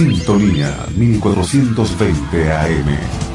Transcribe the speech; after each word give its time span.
Sintonía 0.00 0.86
1420 0.96 2.50
AM. 2.50 3.29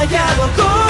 Fallado 0.00 0.48
como 0.56 0.89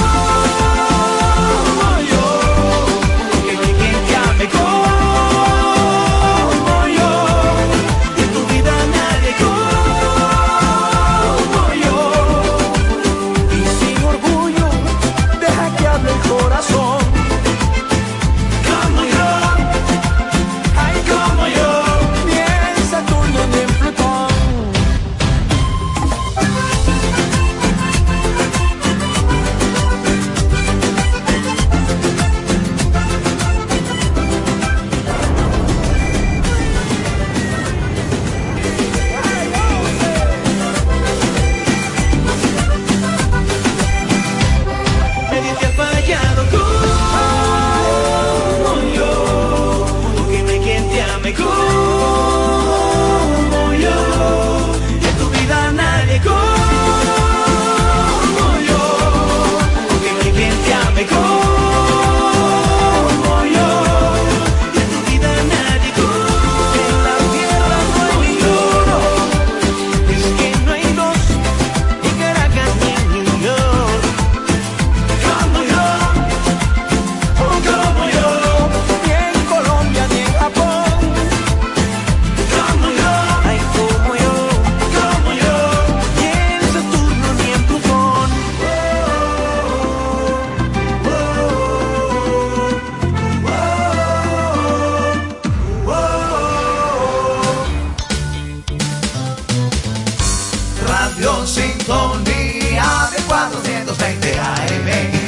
Sintonía 101.50 103.10
de 103.10 103.22
420 103.24 104.38
AM. 104.38 105.19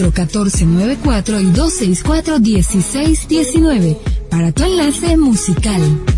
264-1494 0.00 1.40
y 1.40 1.52
264-1619 1.52 3.98
para 4.30 4.52
tu 4.52 4.64
enlace 4.64 5.16
musical. 5.16 6.09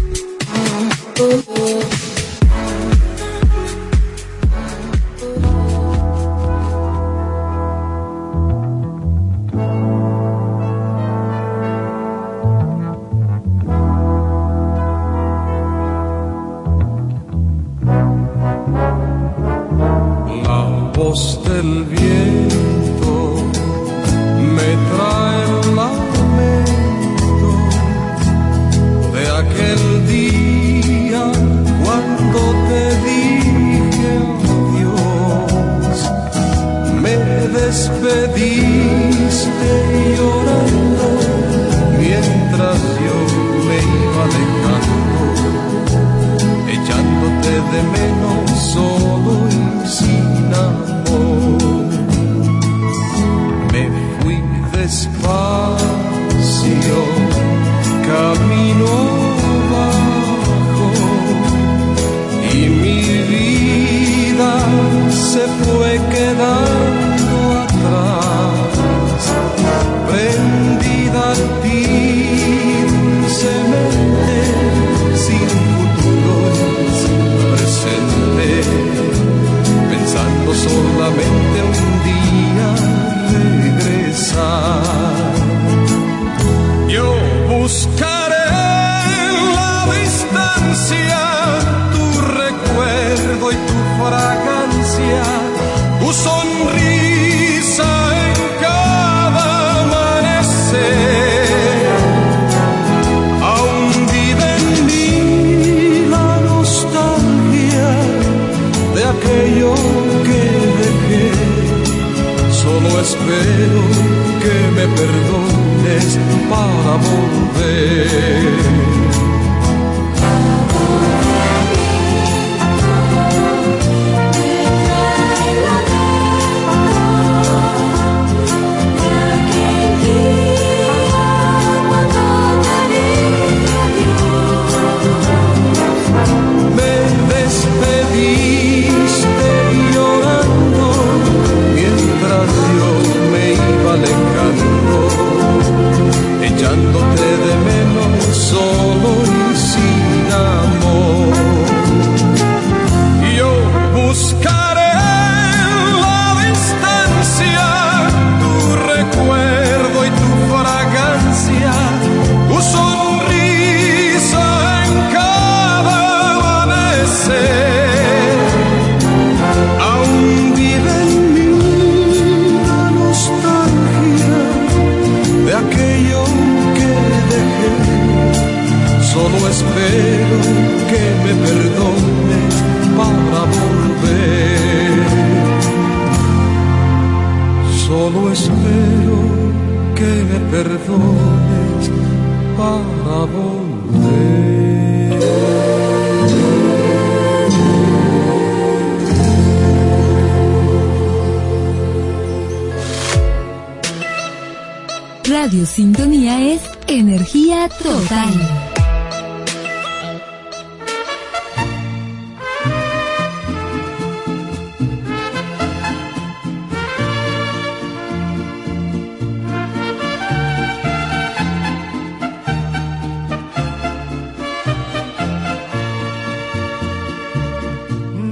total. 207.79 208.63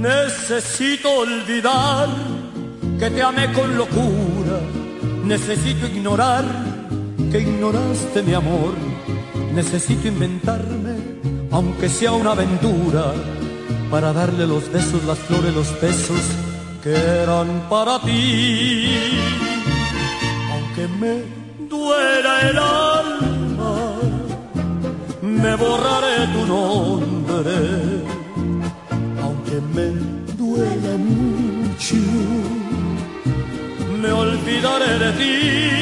Necesito 0.01 1.09
olvidar 1.09 2.09
que 2.99 3.09
te 3.09 3.21
amé 3.21 3.51
con 3.53 3.77
locura. 3.77 4.59
Necesito 5.23 5.87
ignorar 5.87 6.43
que 7.31 7.39
ignoraste 7.39 8.21
mi 8.23 8.33
amor 8.33 8.90
Necesito 9.53 10.07
inventarme, 10.07 10.95
aunque 11.51 11.89
sea 11.89 12.13
una 12.13 12.31
aventura, 12.31 13.13
para 13.91 14.13
darle 14.13 14.47
los 14.47 14.71
besos, 14.71 15.03
las 15.03 15.19
flores, 15.19 15.53
los 15.53 15.69
besos 15.81 16.21
que 16.81 16.93
eran 16.93 17.67
para 17.69 17.99
ti. 17.99 18.87
Aunque 20.53 20.87
me 20.99 21.23
duela 21.69 22.49
el 22.49 22.57
alma, 22.57 23.93
me 25.21 25.55
borraré 25.55 26.27
tu 26.33 26.45
nombre. 26.47 27.57
Aunque 29.21 29.59
me 29.75 29.87
duela 30.37 30.97
mucho, 30.97 31.97
me 34.01 34.11
olvidaré 34.11 34.99
de 34.99 35.11
ti. 35.19 35.80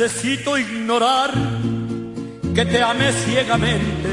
Necesito 0.00 0.56
ignorar 0.56 1.30
que 2.54 2.64
te 2.64 2.82
amé 2.82 3.12
ciegamente. 3.12 4.08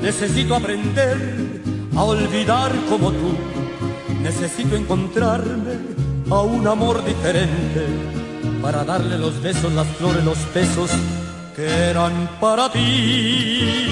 Necesito 0.00 0.54
aprender 0.54 1.18
a 1.94 2.02
olvidar 2.02 2.72
como 2.88 3.10
tú. 3.12 3.36
Necesito 4.22 4.74
encontrarme 4.74 5.74
a 6.30 6.40
un 6.40 6.66
amor 6.66 7.04
diferente 7.04 7.84
para 8.62 8.84
darle 8.84 9.18
los 9.18 9.38
besos, 9.42 9.70
las 9.74 9.86
flores, 9.98 10.24
los 10.24 10.38
besos 10.54 10.90
que 11.54 11.66
eran 11.90 12.30
para 12.40 12.72
ti. 12.72 13.90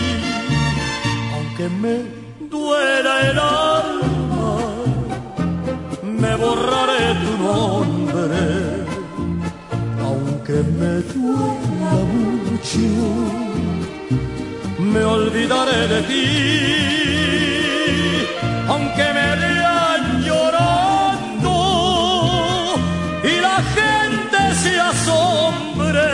Aunque 1.34 1.68
me 1.68 1.96
duela 2.48 3.30
el 3.30 3.38
alma, 3.38 4.58
me 6.02 6.34
borraré 6.36 7.14
tu 7.22 7.44
nombre. 7.44 8.59
Aunque 10.50 10.68
me 10.72 10.94
duela 11.14 11.94
mucho, 12.12 12.90
me 14.80 15.04
olvidaré 15.04 15.86
de 15.86 16.02
ti. 16.10 16.26
Aunque 18.66 19.04
me 19.16 19.36
vean 19.36 20.02
llorando 20.24 21.54
y 23.22 23.40
la 23.40 23.62
gente 23.76 24.38
se 24.60 24.80
asombre, 24.80 26.08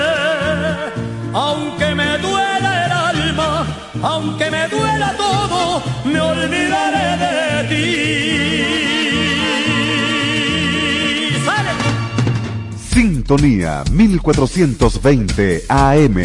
aunque 1.32 1.94
me 1.94 2.18
duela 2.18 2.84
el 2.84 2.92
alma, 2.92 3.66
aunque 4.02 4.50
me 4.50 4.68
duela 4.68 5.14
todo, 5.16 5.82
me 6.04 6.20
olvidaré 6.20 7.16
de 7.24 7.68
ti. 7.70 8.85
Sintonía 13.26 13.82
1420 13.90 15.64
AM. 15.68 16.22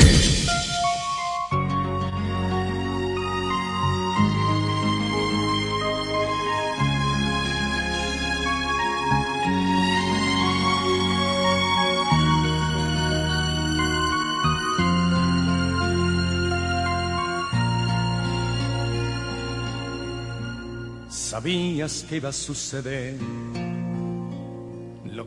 Sabías 21.09 22.05
que 22.07 22.17
iba 22.17 22.29
a 22.29 22.31
suceder 22.31 23.17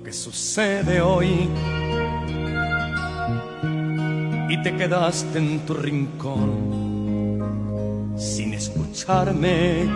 que 0.05 0.13
sucede 0.13 1.01
hoy 1.01 1.49
y 4.51 4.63
te 4.63 4.77
quedaste 4.77 5.39
en 5.39 5.61
tu 5.61 5.73
rincón 5.73 6.85
sin 8.19 8.53
escucharme. 8.53 9.87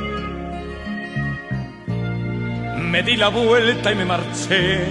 Me 2.90 3.02
di 3.02 3.16
la 3.16 3.28
vuelta 3.28 3.92
y 3.92 3.96
me 3.96 4.06
marché, 4.06 4.86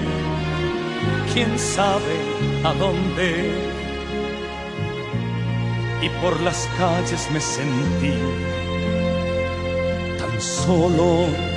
quién 1.33 1.57
sabe 1.57 2.15
a 2.63 2.73
dónde. 2.73 3.51
Y 6.03 6.09
por 6.21 6.39
las 6.41 6.69
calles 6.77 7.27
me 7.33 7.41
sentí 7.41 8.13
tan 10.19 10.39
solo. 10.39 11.56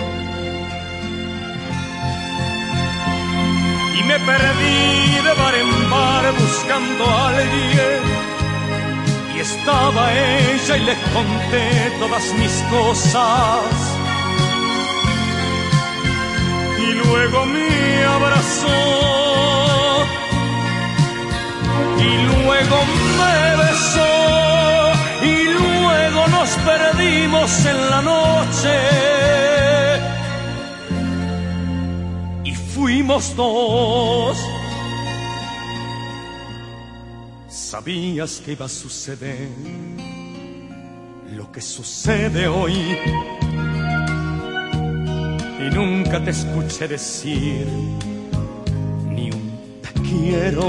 Y 4.01 4.03
me 4.03 4.19
perdí 4.19 5.21
de 5.27 5.33
bar 5.35 5.55
en 5.55 5.91
bar 5.91 6.33
buscando 6.33 7.05
a 7.05 7.29
alguien. 7.29 8.03
Y 9.37 9.41
estaba 9.41 10.03
ella 10.15 10.77
y 10.79 10.81
le 10.81 10.97
conté 11.13 11.67
todas 11.99 12.25
mis 12.41 12.55
cosas. 12.71 13.63
Y 16.79 16.93
luego 17.03 17.45
me 17.45 18.05
abrazó. 18.17 18.79
Y 21.99 22.11
luego 22.31 22.77
me 23.21 23.39
besó. 23.63 24.13
Y 25.23 25.45
luego 25.59 26.27
nos 26.29 26.51
perdimos 26.71 27.67
en 27.67 27.91
la 27.91 28.01
noche. 28.01 29.50
Fuimos 32.81 33.37
dos. 33.37 34.39
Sabías 37.49 38.41
que 38.43 38.53
iba 38.53 38.65
a 38.65 38.69
suceder 38.69 39.49
lo 41.33 41.53
que 41.53 41.61
sucede 41.61 42.49
hoy. 42.49 42.99
Y 45.63 45.75
nunca 45.75 46.25
te 46.25 46.31
escuché 46.31 46.89
decir 46.89 47.67
ni 49.15 49.31
un 49.31 49.47
te 49.83 49.93
quiero. 50.01 50.67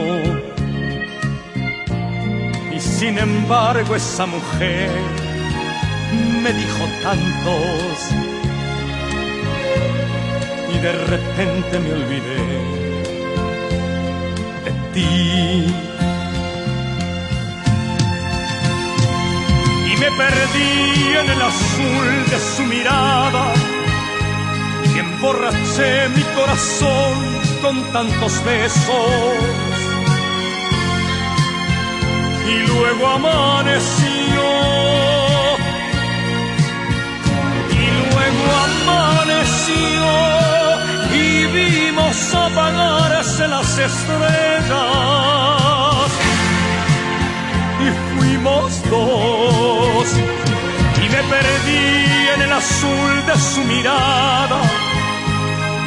Y 2.76 2.80
sin 2.80 3.18
embargo 3.18 3.96
esa 3.96 4.26
mujer 4.26 4.92
me 6.44 6.52
dijo 6.52 6.84
tantos 7.02 8.31
y 10.74 10.78
de 10.80 10.92
repente 10.92 11.80
me 11.80 11.94
olvidé 11.94 12.46
de 14.66 14.72
ti. 14.94 15.66
Y 19.92 19.98
me 19.98 20.12
perdí 20.12 21.18
en 21.22 21.30
el 21.30 21.42
azul 21.42 22.08
de 22.32 22.40
su 22.56 22.64
mirada 22.64 23.54
y 24.94 25.00
emborraché 25.00 26.10
mi 26.10 26.24
corazón 26.36 27.14
con 27.62 27.84
tantos 27.92 28.44
besos. 28.44 29.12
Y 32.48 32.68
luego 32.68 33.08
amaneció 33.08 34.42
y 37.72 37.86
luego 38.10 38.44
amaneció 38.66 40.51
y 41.14 41.46
vimos 41.46 42.34
apagarse 42.34 43.48
las 43.48 43.78
estrellas. 43.78 44.72
Y 47.80 47.88
fuimos 48.18 48.82
dos 48.90 50.08
y 50.98 51.10
me 51.10 51.24
perdí 51.24 52.30
en 52.36 52.42
el 52.42 52.52
azul 52.52 53.26
de 53.26 53.38
su 53.38 53.64
mirada. 53.64 54.62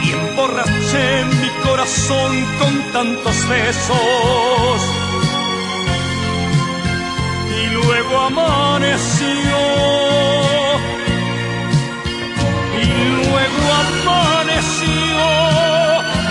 Y 0.03 0.11
emborraché 0.11 1.25
mi 1.41 1.49
corazón 1.67 2.47
con 2.59 2.93
tantos 2.93 3.49
besos. 3.49 4.81
Y 7.57 7.67
luego 7.75 8.21
amaneció 8.21 10.13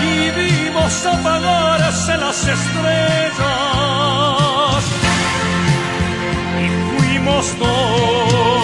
y 0.02 0.30
vimos 0.30 1.06
apagarse 1.06 2.16
las 2.16 2.46
estrellas 2.46 3.34
y 6.62 6.68
fuimos 6.98 7.58
dos. 7.58 8.63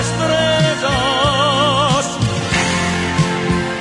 Estrellas 0.00 0.90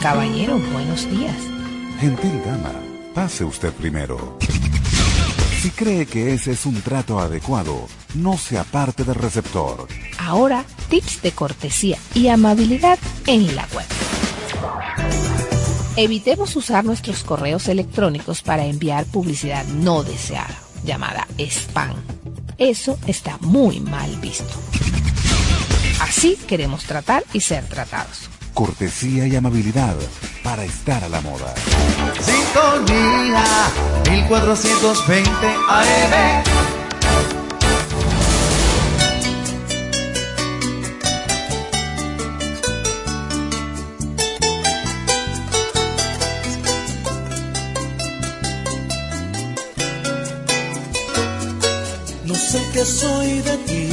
Caballero, 0.01 0.57
buenos 0.71 1.09
días. 1.09 1.35
Gentil 1.99 2.41
dama, 2.45 2.71
pase 3.13 3.43
usted 3.43 3.73
primero. 3.73 4.37
Si 5.61 5.69
cree 5.71 6.05
que 6.05 6.33
ese 6.33 6.51
es 6.51 6.65
un 6.65 6.81
trato 6.81 7.19
adecuado, 7.19 7.87
no 8.15 8.37
se 8.37 8.57
aparte 8.57 9.03
del 9.03 9.15
receptor. 9.15 9.87
Ahora 10.19 10.63
tips 10.89 11.21
de 11.21 11.31
cortesía 11.31 11.97
y 12.13 12.27
amabilidad 12.27 12.99
en 13.25 13.55
la 13.55 13.67
web. 13.73 13.85
Evitemos 15.95 16.55
usar 16.55 16.85
nuestros 16.85 17.23
correos 17.23 17.67
electrónicos 17.67 18.41
para 18.41 18.65
enviar 18.65 19.05
publicidad 19.05 19.65
no 19.65 20.03
deseada, 20.03 20.55
llamada 20.83 21.27
spam. 21.39 21.95
Eso 22.57 22.99
está 23.07 23.37
muy 23.41 23.79
mal 23.79 24.15
visto. 24.17 24.53
Así 26.01 26.37
queremos 26.47 26.83
tratar 26.83 27.23
y 27.33 27.41
ser 27.41 27.65
tratados. 27.65 28.29
Cortesía 28.53 29.27
y 29.27 29.35
amabilidad 29.35 29.95
para 30.43 30.63
estar 30.63 31.03
a 31.03 31.09
la 31.09 31.21
moda. 31.21 31.53
Sintonía 32.19 33.43
1420 34.09 35.47
AM. 35.69 36.86
Sé 52.51 52.61
qué 52.71 52.85
soy 52.85 53.41
de 53.41 53.57
ti 53.67 53.89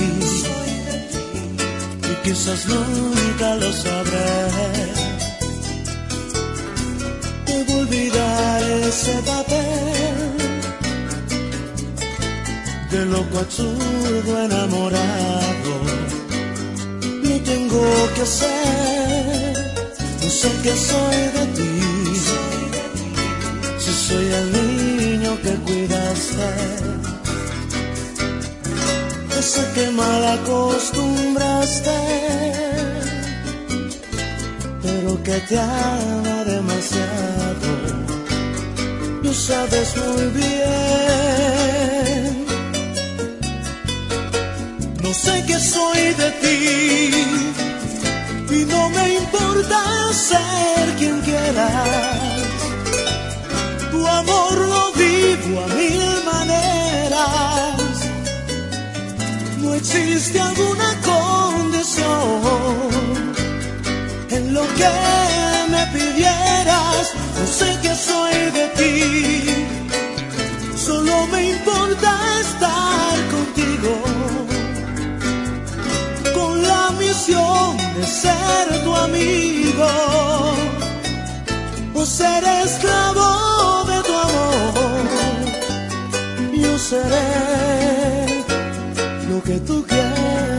y 2.11 2.15
quizás 2.25 2.67
nunca 2.67 3.57
lo 3.57 3.73
sabré. 3.73 4.33
Debo 7.47 7.73
olvidar 7.81 8.63
ese 8.89 9.15
papel 9.33 10.17
de 12.93 13.07
loco 13.07 13.39
absurdo 13.39 14.45
enamorado. 14.45 15.75
No 17.25 17.37
tengo 17.51 17.85
que 18.15 18.23
hacer, 18.23 19.55
sé 20.41 20.51
qué 20.63 20.75
soy 20.91 21.21
de 21.37 21.45
ti. 21.57 21.75
Si 23.83 23.93
soy 24.07 24.27
el 24.41 24.47
niño 24.53 25.31
que 25.43 25.53
cuidaste 25.67 26.94
ese 29.55 29.65
que 29.75 29.91
mal 29.91 30.25
acostumbraste, 30.39 31.99
pero 34.83 35.23
que 35.23 35.39
te 35.49 35.59
ama 35.59 36.45
demasiado. 36.45 37.69
Tú 39.23 39.33
sabes 39.33 39.97
muy 39.97 40.27
bien. 40.41 40.65
No 45.03 45.15
sé 45.15 45.45
qué 45.47 45.59
soy 45.59 46.03
de 46.23 46.31
ti 46.43 46.59
y 48.57 48.65
no 48.65 48.91
me 48.91 49.15
importa 49.23 49.79
ser 50.13 50.95
quien 50.99 51.21
quieras. 51.21 52.43
Tu 53.93 54.07
amor 54.07 54.55
lo 54.73 54.93
vivo 54.93 55.65
a 55.65 55.67
mil 55.79 56.25
maneras 56.33 57.64
no 59.75 59.81
existe 59.81 60.41
alguna 60.41 60.89
condición 61.03 62.07
en 64.31 64.55
lo 64.55 64.63
que 64.79 64.91
me 65.73 65.87
pidieras. 65.99 67.13
No 67.39 67.47
sé 67.47 67.79
qué 67.83 67.95
soy 67.95 68.35
de 68.59 68.67
ti, 68.79 68.93
solo 70.77 71.27
me 71.33 71.51
importa 71.57 72.11
estar 72.41 73.15
contigo 73.35 73.93
con 76.35 76.63
la 76.63 76.91
misión 77.03 77.77
de 77.97 78.07
ser 78.07 78.85
tu 78.85 78.95
amigo 78.95 79.91
o 81.95 82.07
ser 82.07 82.45
esclavo 82.65 83.85
de 83.91 84.03
tu 84.09 84.15
amor. 84.29 85.05
Yo 86.63 86.79
seré 86.79 88.04
que 89.45 89.61
tú 89.61 89.85
quieras. 89.87 90.54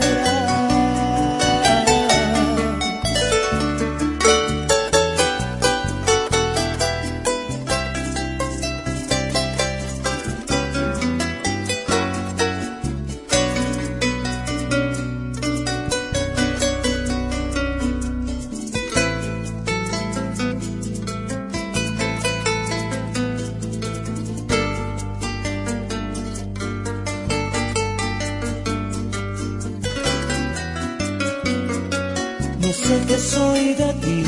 Qué 33.06 33.18
soy 33.18 33.74
de 33.74 33.92
ti, 34.02 34.24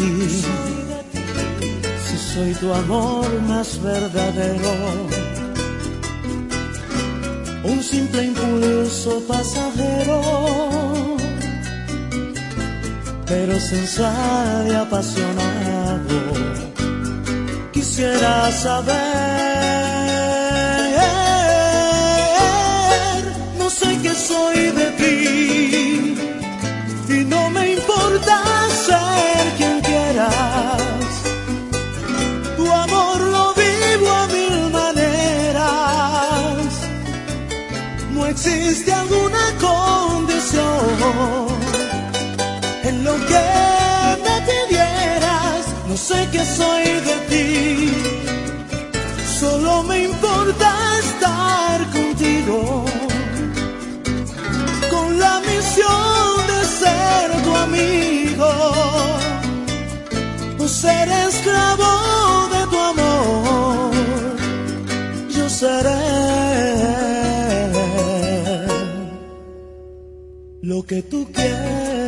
si 2.06 2.16
soy 2.32 2.52
tu 2.54 2.72
amor 2.72 3.28
más 3.48 3.82
verdadero, 3.82 4.72
un 7.64 7.82
simple 7.82 8.24
impulso 8.24 9.20
pasajero, 9.26 10.20
pero 13.26 13.58
sensual 13.58 14.68
y 14.70 14.74
apasionado. 14.74 16.18
Quisiera 17.72 18.52
saber, 18.52 18.94
no 23.58 23.68
sé 23.70 23.98
qué 24.02 24.14
soy 24.14 24.70
de 24.70 24.86
ti 24.92 24.97
en 42.84 43.04
lo 43.04 43.14
que 43.30 43.44
me 44.24 44.36
pidieras. 44.48 45.62
No 45.88 45.96
sé 45.96 46.28
qué 46.32 46.44
soy 46.44 46.84
de 47.08 47.16
ti. 47.30 47.92
Solo 49.40 49.82
me 49.84 50.04
importa 50.04 50.68
estar 51.04 51.78
contigo 51.90 52.84
con 54.90 55.18
la 55.18 55.40
misión 55.40 56.46
de 56.50 56.60
ser 56.80 57.42
tu 57.44 57.56
amigo, 57.56 58.50
o 60.58 60.68
ser 60.68 61.08
esclavo 61.08 62.17
que 70.88 71.02
tú 71.02 71.30
quieras. 71.34 72.07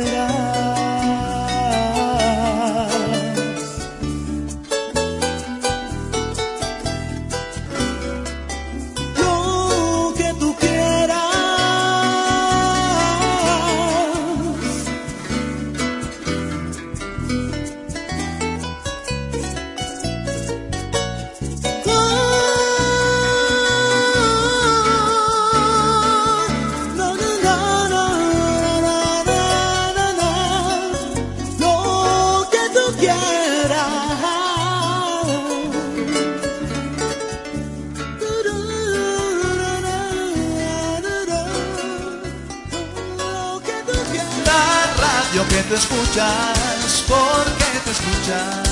Tú 45.71 45.77
escuchas, 45.77 47.05
porque 47.07 47.65
te 47.85 47.91
escuchas. 47.91 48.67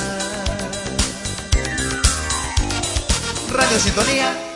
Radio 3.50 3.80
Sintonía. 3.80 4.49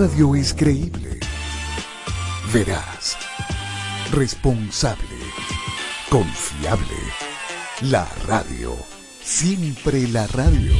radio 0.00 0.34
es 0.34 0.54
creíble, 0.54 1.20
veraz, 2.54 3.18
responsable, 4.10 5.18
confiable. 6.08 6.96
La 7.82 8.08
radio, 8.26 8.74
siempre 9.22 10.08
la 10.08 10.26
radio. 10.28 10.72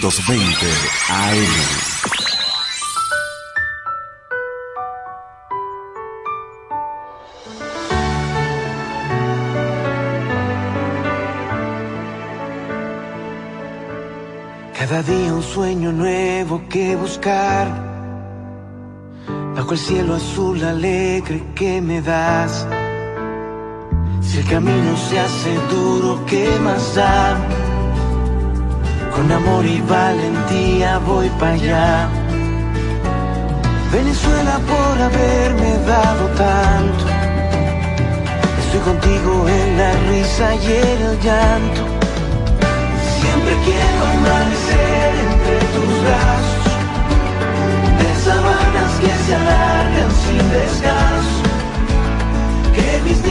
1420 0.00 0.66
AM. 1.10 1.52
Cada 14.78 15.02
día 15.02 15.34
un 15.34 15.42
sueño 15.42 15.92
nuevo 15.92 16.62
que 16.70 16.96
buscar. 16.96 17.68
Bajo 19.54 19.72
el 19.72 19.78
cielo 19.78 20.14
azul 20.14 20.64
alegre 20.64 21.42
que 21.54 21.82
me 21.82 22.00
das. 22.00 22.66
Si 24.22 24.38
el 24.38 24.46
camino 24.46 24.96
se 24.96 25.20
hace 25.20 25.54
duro, 25.70 26.24
¿qué 26.26 26.58
más 26.60 26.94
da? 26.94 27.59
Con 29.20 29.32
amor 29.32 29.66
y 29.66 29.82
valentía 29.82 30.96
voy 31.00 31.28
para 31.38 31.52
allá. 31.52 32.08
Venezuela 33.92 34.58
por 34.70 35.02
haberme 35.02 35.72
dado 35.86 36.24
tanto. 36.44 37.04
Estoy 38.60 38.80
contigo 38.80 39.46
en 39.46 39.76
la 39.76 39.92
risa 40.08 40.54
y 40.54 40.66
en 40.72 41.02
el 41.08 41.20
llanto. 41.20 41.82
Siempre 43.20 43.54
quiero 43.66 44.00
amanecer 44.14 45.12
entre 45.28 45.58
tus 45.74 45.90
brazos, 46.06 46.64
de 48.00 48.10
sabanas 48.24 48.92
que 49.02 49.12
se 49.26 49.34
alargan 49.34 50.10
sin 50.24 50.44
descanso. 50.58 51.42
Que 52.74 53.02
mis 53.04 53.22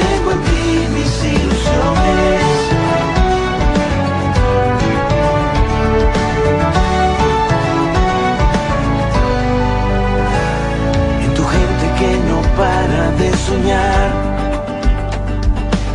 tengo 0.00 0.30
en 0.32 0.40
ti 0.48 0.88
mis 0.94 1.12
ilusiones. 1.24 2.44
En 11.24 11.34
tu 11.34 11.44
gente 11.44 11.84
que 11.98 12.10
no 12.28 12.38
para 12.60 13.02
de 13.20 13.28
soñar. 13.48 14.10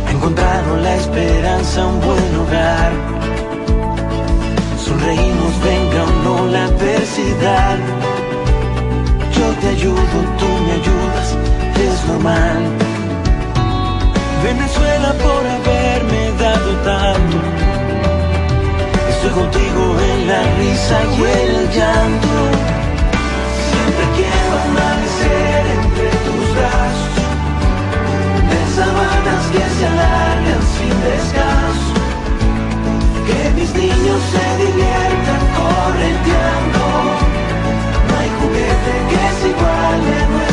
Ha 0.06 0.10
encontrado 0.12 0.76
la 0.76 0.94
esperanza, 0.96 1.86
un 1.86 2.00
buen 2.00 2.36
hogar. 2.40 2.92
Sonreímos, 4.84 5.52
venga 5.64 6.00
o 6.04 6.12
no 6.24 6.46
la 6.46 6.64
adversidad. 6.64 7.78
Yo 9.36 9.46
te 9.60 9.68
ayudo, 9.68 10.16
tú 10.38 10.48
me 10.66 10.72
ayudas, 10.80 11.36
es 11.84 12.08
normal. 12.08 12.79
Venezuela 14.42 15.12
por 15.22 15.46
haberme 15.46 16.32
dado 16.38 16.72
tanto. 16.82 17.36
Estoy 19.10 19.30
contigo 19.30 19.96
en 20.00 20.28
la 20.28 20.42
risa 20.56 20.98
y 21.14 21.22
el 21.22 21.70
llanto. 21.76 22.36
Siempre 23.68 24.04
quiero 24.16 24.52
amanecer 24.64 25.62
entre 25.76 26.08
tus 26.24 26.44
brazos. 26.56 27.16
De 28.50 28.60
sabanas 28.76 29.42
que 29.52 29.64
se 29.76 29.86
alargan 29.86 30.62
sin 30.74 30.94
descanso. 31.10 31.94
Que 33.26 33.50
mis 33.56 33.74
niños 33.74 34.20
se 34.32 34.46
diviertan 34.64 35.42
correteando. 35.60 36.82
No 38.08 38.12
hay 38.18 38.30
juguete 38.40 38.92
que 39.10 39.22
se 39.38 39.48
iguale 39.48 40.12
a 40.22 40.49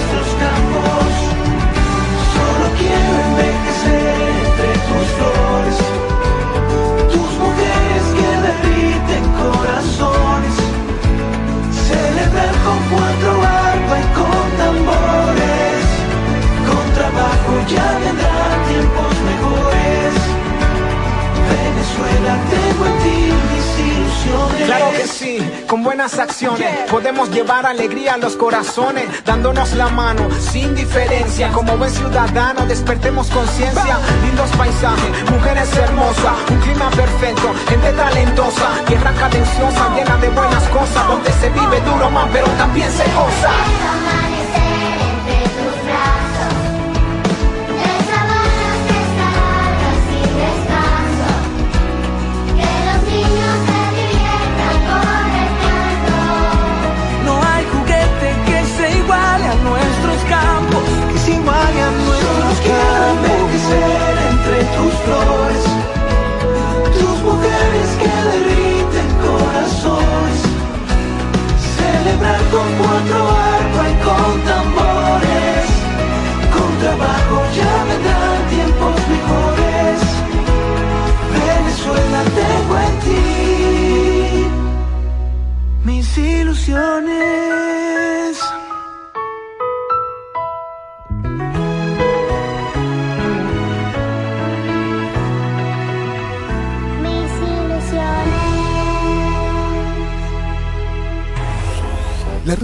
ya 17.67 17.99
vendrán 17.99 18.65
tiempos 18.67 19.13
mejores. 19.25 20.13
Venezuela, 21.49 22.37
tengo 22.49 22.85
en. 22.85 22.96
Claro 24.65 24.91
que 24.91 25.07
sí, 25.07 25.39
con 25.67 25.83
buenas 25.83 26.19
acciones 26.19 26.89
podemos 26.89 27.29
llevar 27.31 27.65
alegría 27.65 28.15
a 28.15 28.17
los 28.17 28.35
corazones, 28.35 29.05
dándonos 29.23 29.73
la 29.73 29.87
mano 29.89 30.27
sin 30.39 30.75
diferencia. 30.75 31.49
Como 31.49 31.77
buen 31.77 31.91
ciudadano, 31.91 32.65
despertemos 32.65 33.27
conciencia. 33.29 33.99
Lindos 34.25 34.49
paisajes, 34.57 35.31
mujeres 35.31 35.75
hermosas, 35.77 36.33
un 36.49 36.59
clima 36.59 36.89
perfecto, 36.89 37.53
gente 37.69 37.91
talentosa, 37.93 38.69
tierra 38.87 39.13
cadenciosa, 39.13 39.95
llena 39.95 40.17
de 40.17 40.29
buenas 40.29 40.63
cosas, 40.69 41.07
donde 41.07 41.31
se 41.33 41.49
vive 41.49 41.79
duro 41.81 42.09
más, 42.09 42.27
pero 42.33 42.47
también 42.57 42.91
se 42.91 43.03
goza. 43.03 43.51
Con 73.09 73.21
cuatro 73.21 73.36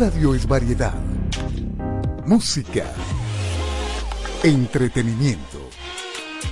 radio 0.10 0.36
es 0.36 0.46
variedad, 0.46 1.02
música, 2.26 2.84
entretenimiento, 4.44 5.60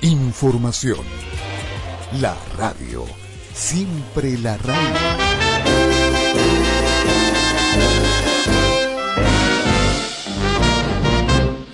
información. 0.00 1.04
La 2.18 2.34
radio, 2.56 3.04
siempre 3.52 4.38
la 4.38 4.56
radio. 4.56 5.00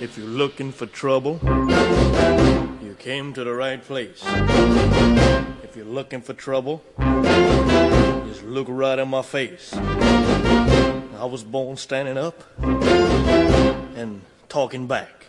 If 0.01 0.17
you're 0.17 0.27
looking 0.27 0.73
for 0.73 0.85
trouble, 0.85 1.39
you 2.83 2.93
came 3.01 3.31
to 3.31 3.45
the 3.45 3.53
right 3.53 3.81
place. 3.81 4.21
If 5.63 5.77
you're 5.77 5.85
looking 5.85 6.21
for 6.21 6.35
trouble, 6.35 6.81
just 8.27 8.43
look 8.43 8.67
right 8.67 8.99
in 8.99 9.07
my 9.07 9.21
face. 9.21 9.73
I 11.19 11.25
was 11.25 11.43
born 11.43 11.75
standing 11.75 12.17
up 12.17 12.43
and 12.63 14.21
talking 14.47 14.87
back. 14.87 15.25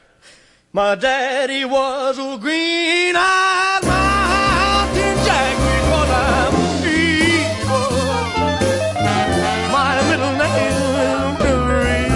My 0.72 0.94
daddy 0.94 1.64
was 1.64 2.16
a 2.16 2.38
green-eyed 2.38 3.82
mountain 3.82 5.16
jack 5.26 5.56
because 5.56 6.10
I'm 6.14 6.54
evil. 6.86 7.90
My 9.72 10.00
middle 10.10 10.34
name 10.38 10.62
is 10.70 11.42
Billy. 11.42 12.06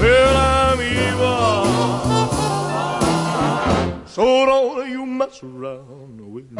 Well, 0.00 0.36
I'm 0.38 0.80
evil. 0.80 1.68
So 4.06 4.24
don't 4.46 4.88
you 4.88 5.04
mess 5.04 5.42
around 5.42 6.20
with 6.32 6.50
me. 6.52 6.56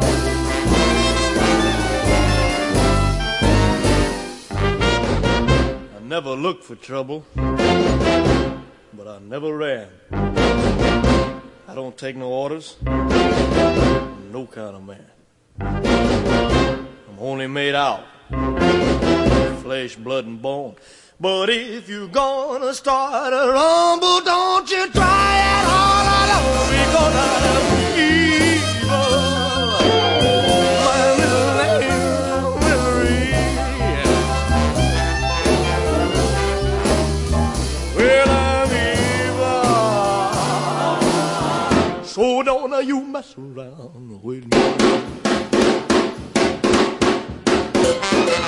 Never 6.11 6.31
looked 6.31 6.65
for 6.65 6.75
trouble, 6.75 7.25
but 7.37 9.07
I 9.07 9.19
never 9.19 9.55
ran. 9.55 9.87
I 10.11 11.73
don't 11.73 11.97
take 11.97 12.17
no 12.17 12.27
orders, 12.27 12.75
no 12.83 14.45
kind 14.51 14.75
of 14.75 14.83
man. 14.83 15.05
I'm 15.61 17.17
only 17.17 17.47
made 17.47 17.75
out 17.75 18.03
flesh, 19.61 19.95
blood, 19.95 20.25
and 20.25 20.41
bone. 20.41 20.75
But 21.17 21.49
if 21.49 21.87
you're 21.87 22.09
gonna 22.09 22.73
start 22.73 23.31
a 23.31 23.49
rumble, 23.49 24.19
don't 24.19 24.69
you 24.69 24.91
try 24.91 25.61
it 25.61 25.65
all 25.71 26.67
because 26.75 27.15
I'm 27.15 28.10
you 42.83 43.01
mess 43.01 43.35
around 43.37 44.23
with 44.23 44.45
me. 44.45 44.57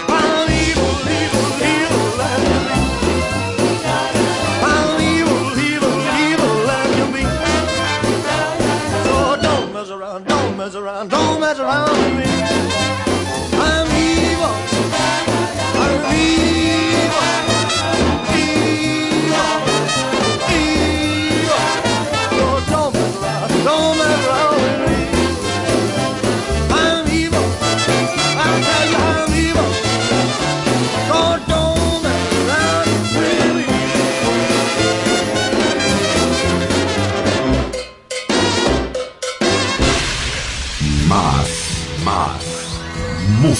And 0.09 0.59
you 0.67 0.79
mean. 1.05 1.93
I'm 4.63 5.01
evil, 5.01 5.59
evil, 5.59 5.97
evil, 6.25 6.71
and 6.71 6.95
you. 6.97 7.25
So 9.03 9.15
don't 9.41 9.73
mess 9.73 9.89
around, 9.89 10.27
don't 10.27 10.57
mess 10.57 10.75
around, 10.75 11.09
don't 11.09 11.39
mess 11.39 11.59
around 11.59 11.91
with 11.91 12.25
me. 12.27 12.32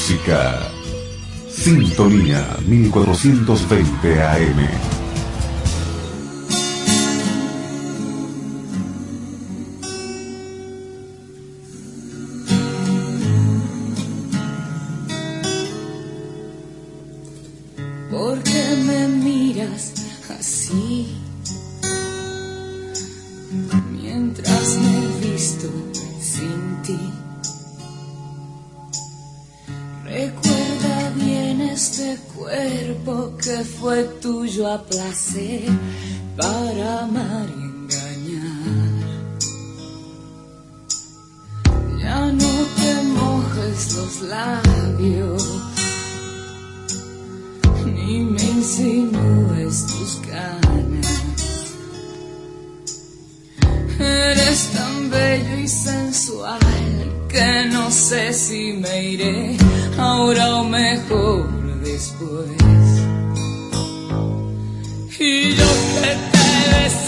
Música. 0.03 0.59
Sintonía 1.47 2.57
1420 2.67 4.21
AM. 4.21 4.92
Recuerda 30.13 31.09
bien 31.15 31.59
este 31.61 32.15
cuerpo 32.35 33.35
que 33.35 33.63
fue 33.63 34.03
tuyo 34.21 34.71
a 34.71 34.83
placer 34.83 35.63
para 36.37 37.05
amar 37.05 37.47
y 37.49 37.61
engañar. 37.63 38.93
Ya 41.99 42.31
no 42.31 42.53
te 42.77 43.03
mojes 43.17 43.95
los 43.95 44.21
labios 44.21 45.43
ni 47.83 48.19
me 48.19 48.43
insinúes 48.43 49.87
tus 49.87 50.21
ganas. 50.27 51.23
Eres 53.99 54.69
tan 54.73 55.09
bello 55.09 55.57
y 55.57 55.67
sensual 55.67 56.59
que 57.27 57.65
no 57.71 57.89
sé 57.89 58.31
si 58.31 58.73
me 58.73 59.03
iré 59.05 59.57
ahora 59.97 60.55
o 60.55 60.63
mejor 60.63 61.49
después. 61.83 62.57
Y 65.19 65.55
yo 65.55 65.65
que 66.01 66.11
te 66.31 66.45
deseo 66.75 67.02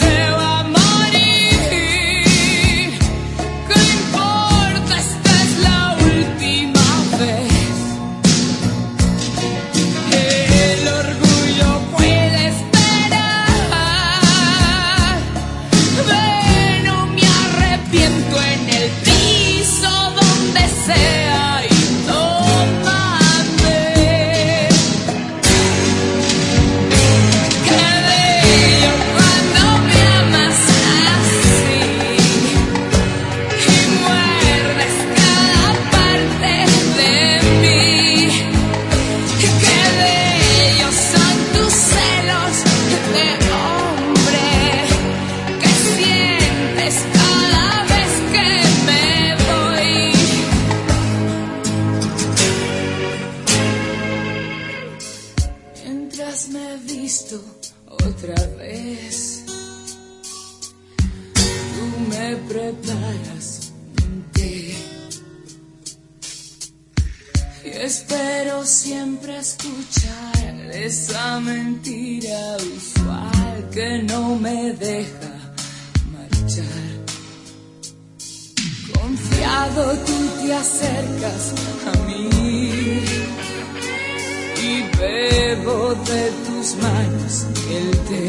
de 85.66 86.30
tus 86.46 86.76
manos 86.76 87.44
el 87.68 87.90
té. 88.08 88.28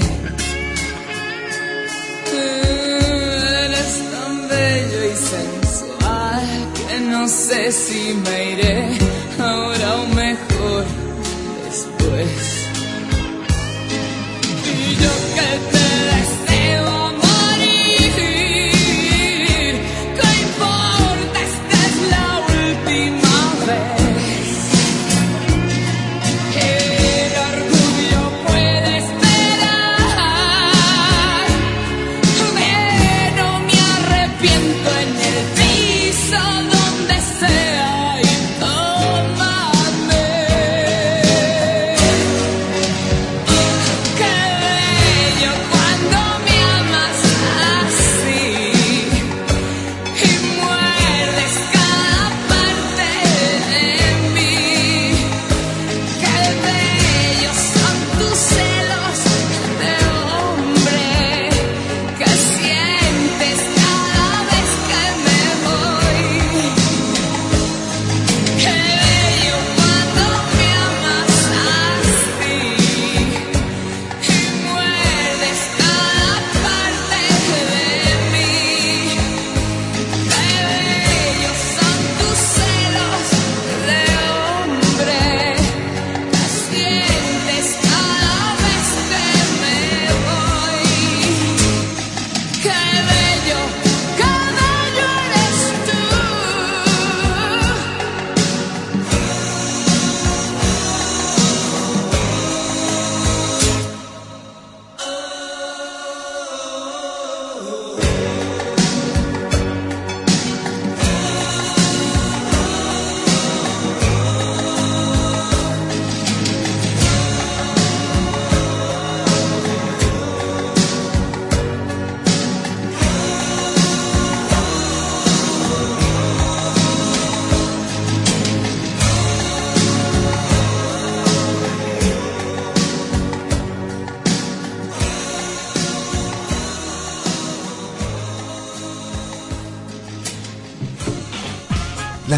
Eres 3.63 3.93
tan 4.11 4.47
bello 4.49 5.05
y 5.05 5.15
sensual 5.15 6.45
que 6.73 6.99
no 6.99 7.27
sé 7.27 7.71
si 7.71 8.13
me 8.25 8.51
iré 8.53 9.16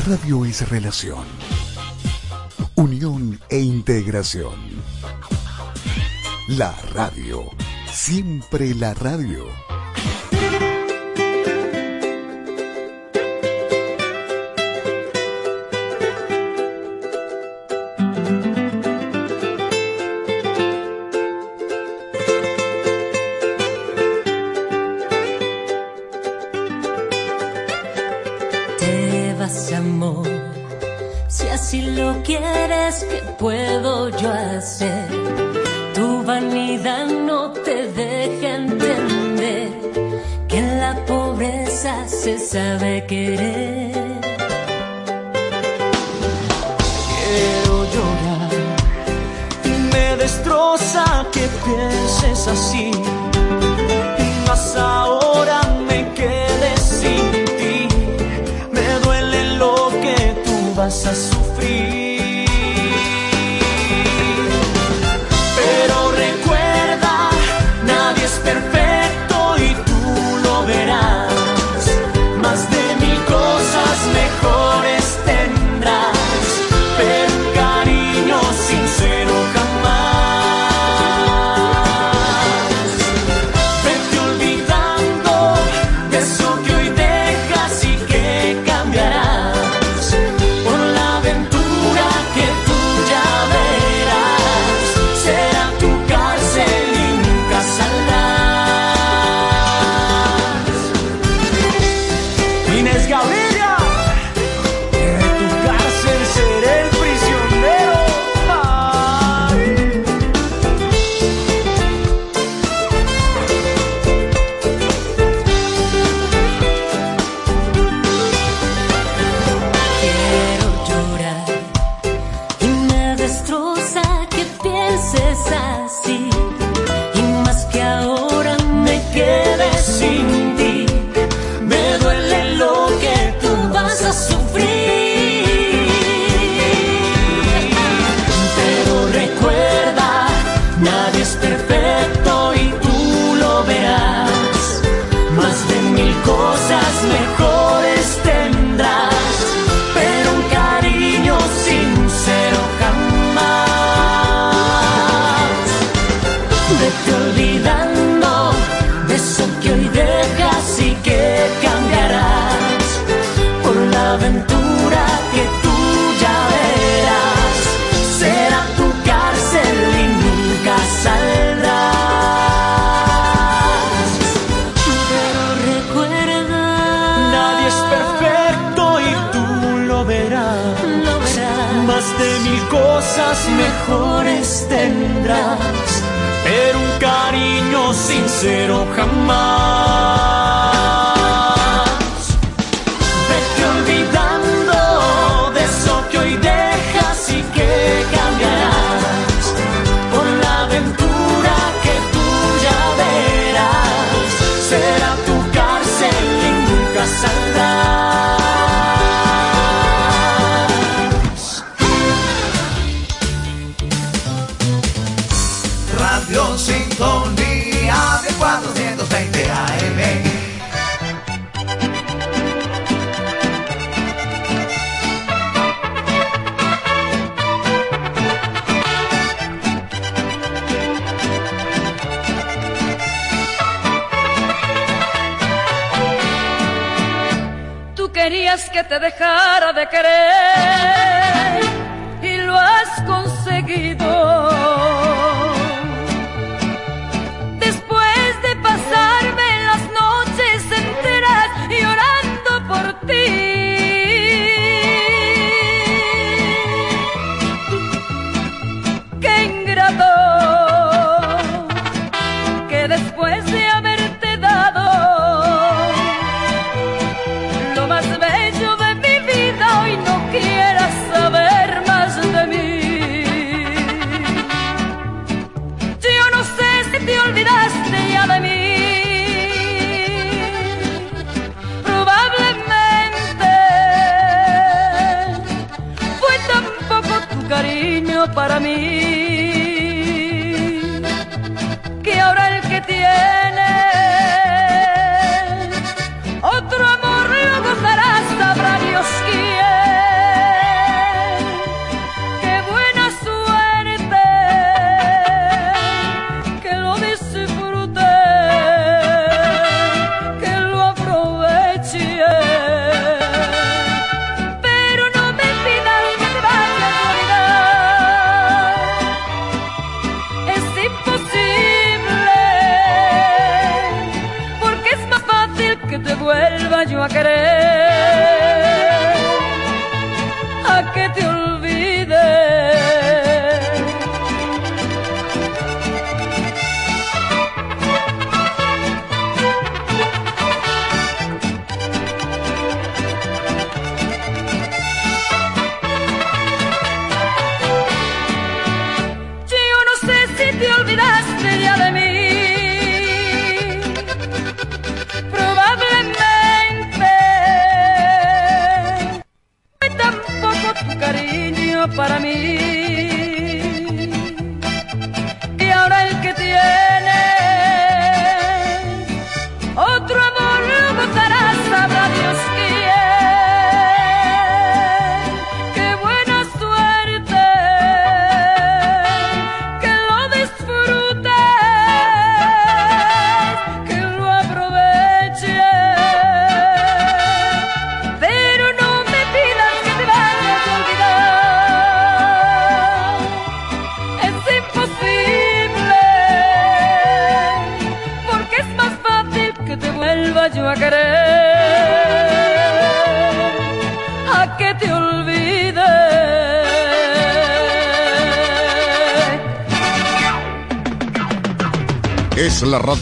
radio 0.10 0.44
es 0.44 0.68
relación, 0.68 1.24
unión 2.74 3.40
e 3.48 3.60
integración. 3.60 4.56
La 6.48 6.72
radio, 6.96 7.44
siempre 7.92 8.74
la 8.74 8.96
radio. 8.96 9.69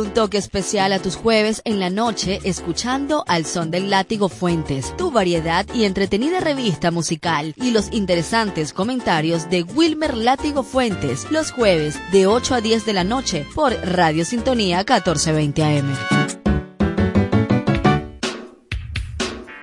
Un 0.00 0.14
toque 0.14 0.38
especial 0.38 0.92
a 0.94 1.00
tus 1.00 1.16
jueves 1.16 1.60
en 1.66 1.78
la 1.78 1.90
noche 1.90 2.40
escuchando 2.44 3.24
Al 3.26 3.44
Son 3.44 3.70
del 3.70 3.90
Látigo 3.90 4.30
Fuentes, 4.30 4.96
tu 4.96 5.10
variedad 5.10 5.66
y 5.74 5.84
entretenida 5.84 6.40
revista 6.40 6.90
musical 6.90 7.54
y 7.56 7.72
los 7.72 7.92
interesantes 7.92 8.72
comentarios 8.72 9.50
de 9.50 9.62
Wilmer 9.62 10.16
Látigo 10.16 10.62
Fuentes 10.62 11.30
los 11.30 11.52
jueves 11.52 11.98
de 12.10 12.26
8 12.26 12.54
a 12.54 12.60
10 12.62 12.86
de 12.86 12.92
la 12.94 13.04
noche 13.04 13.46
por 13.54 13.74
Radio 13.74 14.24
Sintonía 14.24 14.78
1420 14.78 15.62
AM. 15.62 16.21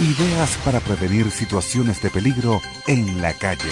Ideas 0.00 0.56
para 0.64 0.80
prevenir 0.80 1.30
situaciones 1.30 2.00
de 2.00 2.08
peligro 2.08 2.62
en 2.86 3.20
la 3.20 3.34
calle. 3.34 3.68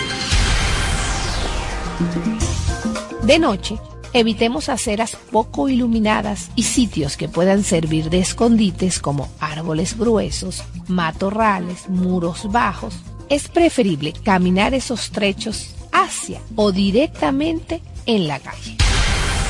De 3.23 3.39
noche, 3.39 3.79
evitemos 4.13 4.69
aceras 4.69 5.17
poco 5.31 5.71
iluminadas 5.71 6.51
y 6.55 6.65
sitios 6.65 7.17
que 7.17 7.31
puedan 7.31 7.65
servir 7.65 8.11
de 8.11 8.19
escondites 8.19 8.99
como 8.99 9.31
árboles 9.41 9.97
gruesos, 9.97 10.65
matorrales, 10.87 11.89
muros 11.89 12.53
bajos. 12.53 12.97
Es 13.31 13.49
preferible 13.49 14.13
caminar 14.13 14.75
esos 14.75 15.11
trechos 15.11 15.75
hacia 15.93 16.43
o 16.57 16.73
directamente 16.73 17.81
en 18.05 18.29
la 18.29 18.39
calle. 18.39 18.77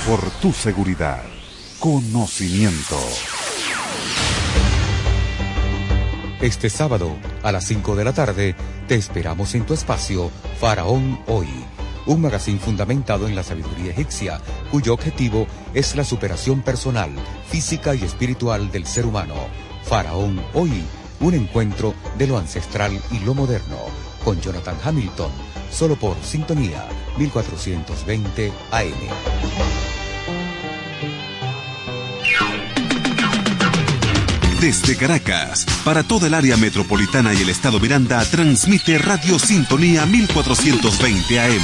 Por 0.07 0.21
tu 0.41 0.53
seguridad, 0.53 1.25
conocimiento. 1.81 2.99
Este 6.41 6.71
sábado, 6.71 7.17
a 7.43 7.51
las 7.51 7.65
5 7.65 7.97
de 7.97 8.05
la 8.05 8.13
tarde, 8.13 8.55
te 8.87 8.95
esperamos 8.95 9.57
en 9.57 9.67
tu 9.67 9.75
espacio 9.75 10.31
Faraón 10.61 11.19
Hoy, 11.27 11.49
un 12.07 12.21
magazine 12.21 12.61
fundamentado 12.61 13.27
en 13.27 13.35
la 13.35 13.43
sabiduría 13.43 13.91
egipcia, 13.91 14.41
cuyo 14.71 14.95
objetivo 14.95 15.49
es 15.75 15.97
la 15.97 16.05
superación 16.05 16.63
personal, 16.63 17.11
física 17.49 17.97
y 17.97 18.05
espiritual 18.05 18.71
del 18.71 18.87
ser 18.87 19.05
humano. 19.05 19.35
Faraón 19.83 20.41
Hoy, 20.55 20.85
un 21.19 21.35
encuentro 21.35 21.93
de 22.17 22.29
lo 22.29 22.39
ancestral 22.39 22.93
y 23.11 23.19
lo 23.19 23.35
moderno, 23.35 23.79
con 24.25 24.41
Jonathan 24.41 24.77
Hamilton, 24.85 25.33
solo 25.73 25.97
por 25.97 26.17
Sintonía 26.23 26.87
1420 27.17 28.53
AM. 28.71 29.98
Desde 34.61 34.97
Caracas, 34.97 35.65
para 35.85 36.03
toda 36.03 36.27
el 36.27 36.35
área 36.35 36.57
metropolitana 36.57 37.33
y 37.33 37.43
el 37.43 37.49
estado 37.49 37.79
Miranda, 37.79 38.25
transmite 38.25 38.99
Radio 38.99 39.39
Sintonía 39.39 40.05
1420 40.05 41.41
AM. 41.41 41.63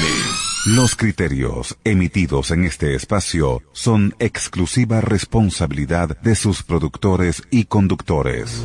Los 0.67 0.95
criterios 0.95 1.77
emitidos 1.83 2.53
en 2.53 2.65
este 2.65 2.95
espacio 2.95 3.63
son 3.73 4.15
exclusiva 4.21 5.01
responsabilidad 5.01 6.17
de 6.21 6.37
sus 6.37 6.63
productores 6.63 7.43
y 7.51 7.65
conductores. 7.65 8.63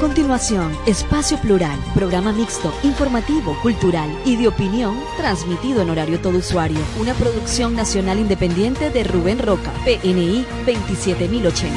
Continuación, 0.00 0.74
Espacio 0.86 1.36
Plural, 1.38 1.78
programa 1.94 2.32
mixto, 2.32 2.72
informativo, 2.82 3.54
cultural 3.60 4.10
y 4.24 4.36
de 4.36 4.48
opinión, 4.48 4.98
transmitido 5.18 5.82
en 5.82 5.90
horario 5.90 6.18
todo 6.20 6.38
usuario. 6.38 6.78
Una 6.98 7.12
producción 7.14 7.76
nacional 7.76 8.18
independiente 8.18 8.90
de 8.90 9.04
Rubén 9.04 9.38
Roca, 9.38 9.70
PNI 9.84 10.46
27080. 10.64 11.76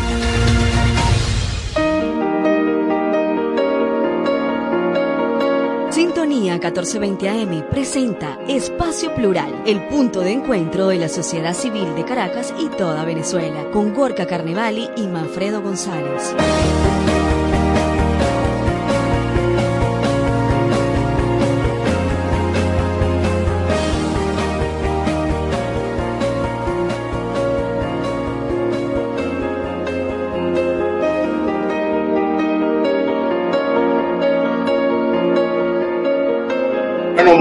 Sintonía 5.91 6.53
1420 6.53 7.29
AM 7.29 7.69
presenta 7.69 8.39
Espacio 8.47 9.13
Plural, 9.13 9.63
el 9.65 9.85
punto 9.87 10.21
de 10.21 10.31
encuentro 10.31 10.87
de 10.87 10.97
la 10.97 11.09
sociedad 11.09 11.53
civil 11.53 11.93
de 11.93 12.05
Caracas 12.05 12.53
y 12.57 12.69
toda 12.69 13.03
Venezuela, 13.03 13.69
con 13.71 13.93
Gorka 13.93 14.25
Carnevali 14.25 14.89
y 14.95 15.07
Manfredo 15.07 15.61
González. 15.61 16.33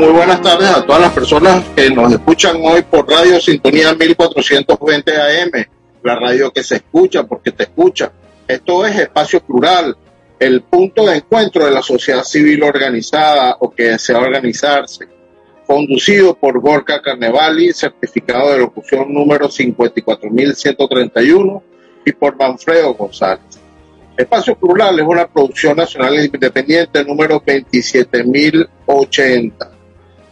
Muy 0.03 0.11
buenas 0.11 0.43
tardes 0.43 0.69
a 0.69 0.85
todas 0.85 1.01
las 1.01 1.13
personas 1.13 1.65
que 1.77 1.89
nos 1.89 2.13
escuchan 2.13 2.57
hoy 2.65 2.83
por 2.83 3.09
Radio 3.09 3.41
Sintonía 3.41 3.95
1420 3.95 5.13
AM, 5.17 5.53
la 6.03 6.17
radio 6.17 6.53
que 6.53 6.65
se 6.65 6.75
escucha 6.75 7.23
porque 7.23 7.53
te 7.53 7.63
escucha. 7.63 8.11
Esto 8.49 8.85
es 8.85 8.99
Espacio 8.99 9.39
Plural, 9.39 9.97
el 10.41 10.63
punto 10.63 11.07
de 11.07 11.19
encuentro 11.19 11.67
de 11.67 11.71
la 11.71 11.83
sociedad 11.83 12.25
civil 12.25 12.65
organizada 12.65 13.59
o 13.61 13.71
que 13.71 13.85
desea 13.85 14.19
organizarse, 14.19 15.07
conducido 15.69 16.35
por 16.35 16.59
Gorka 16.59 17.01
Carnevali, 17.01 17.73
certificado 17.73 18.51
de 18.51 18.59
locución 18.59 19.15
número 19.15 19.49
54131 19.49 21.63
y 22.05 22.11
por 22.11 22.37
Manfredo 22.37 22.95
González. 22.95 23.61
Espacio 24.17 24.57
Plural 24.57 24.99
es 24.99 25.07
una 25.07 25.29
producción 25.29 25.77
nacional 25.77 26.25
independiente 26.25 27.05
número 27.05 27.41
27080. 27.47 29.72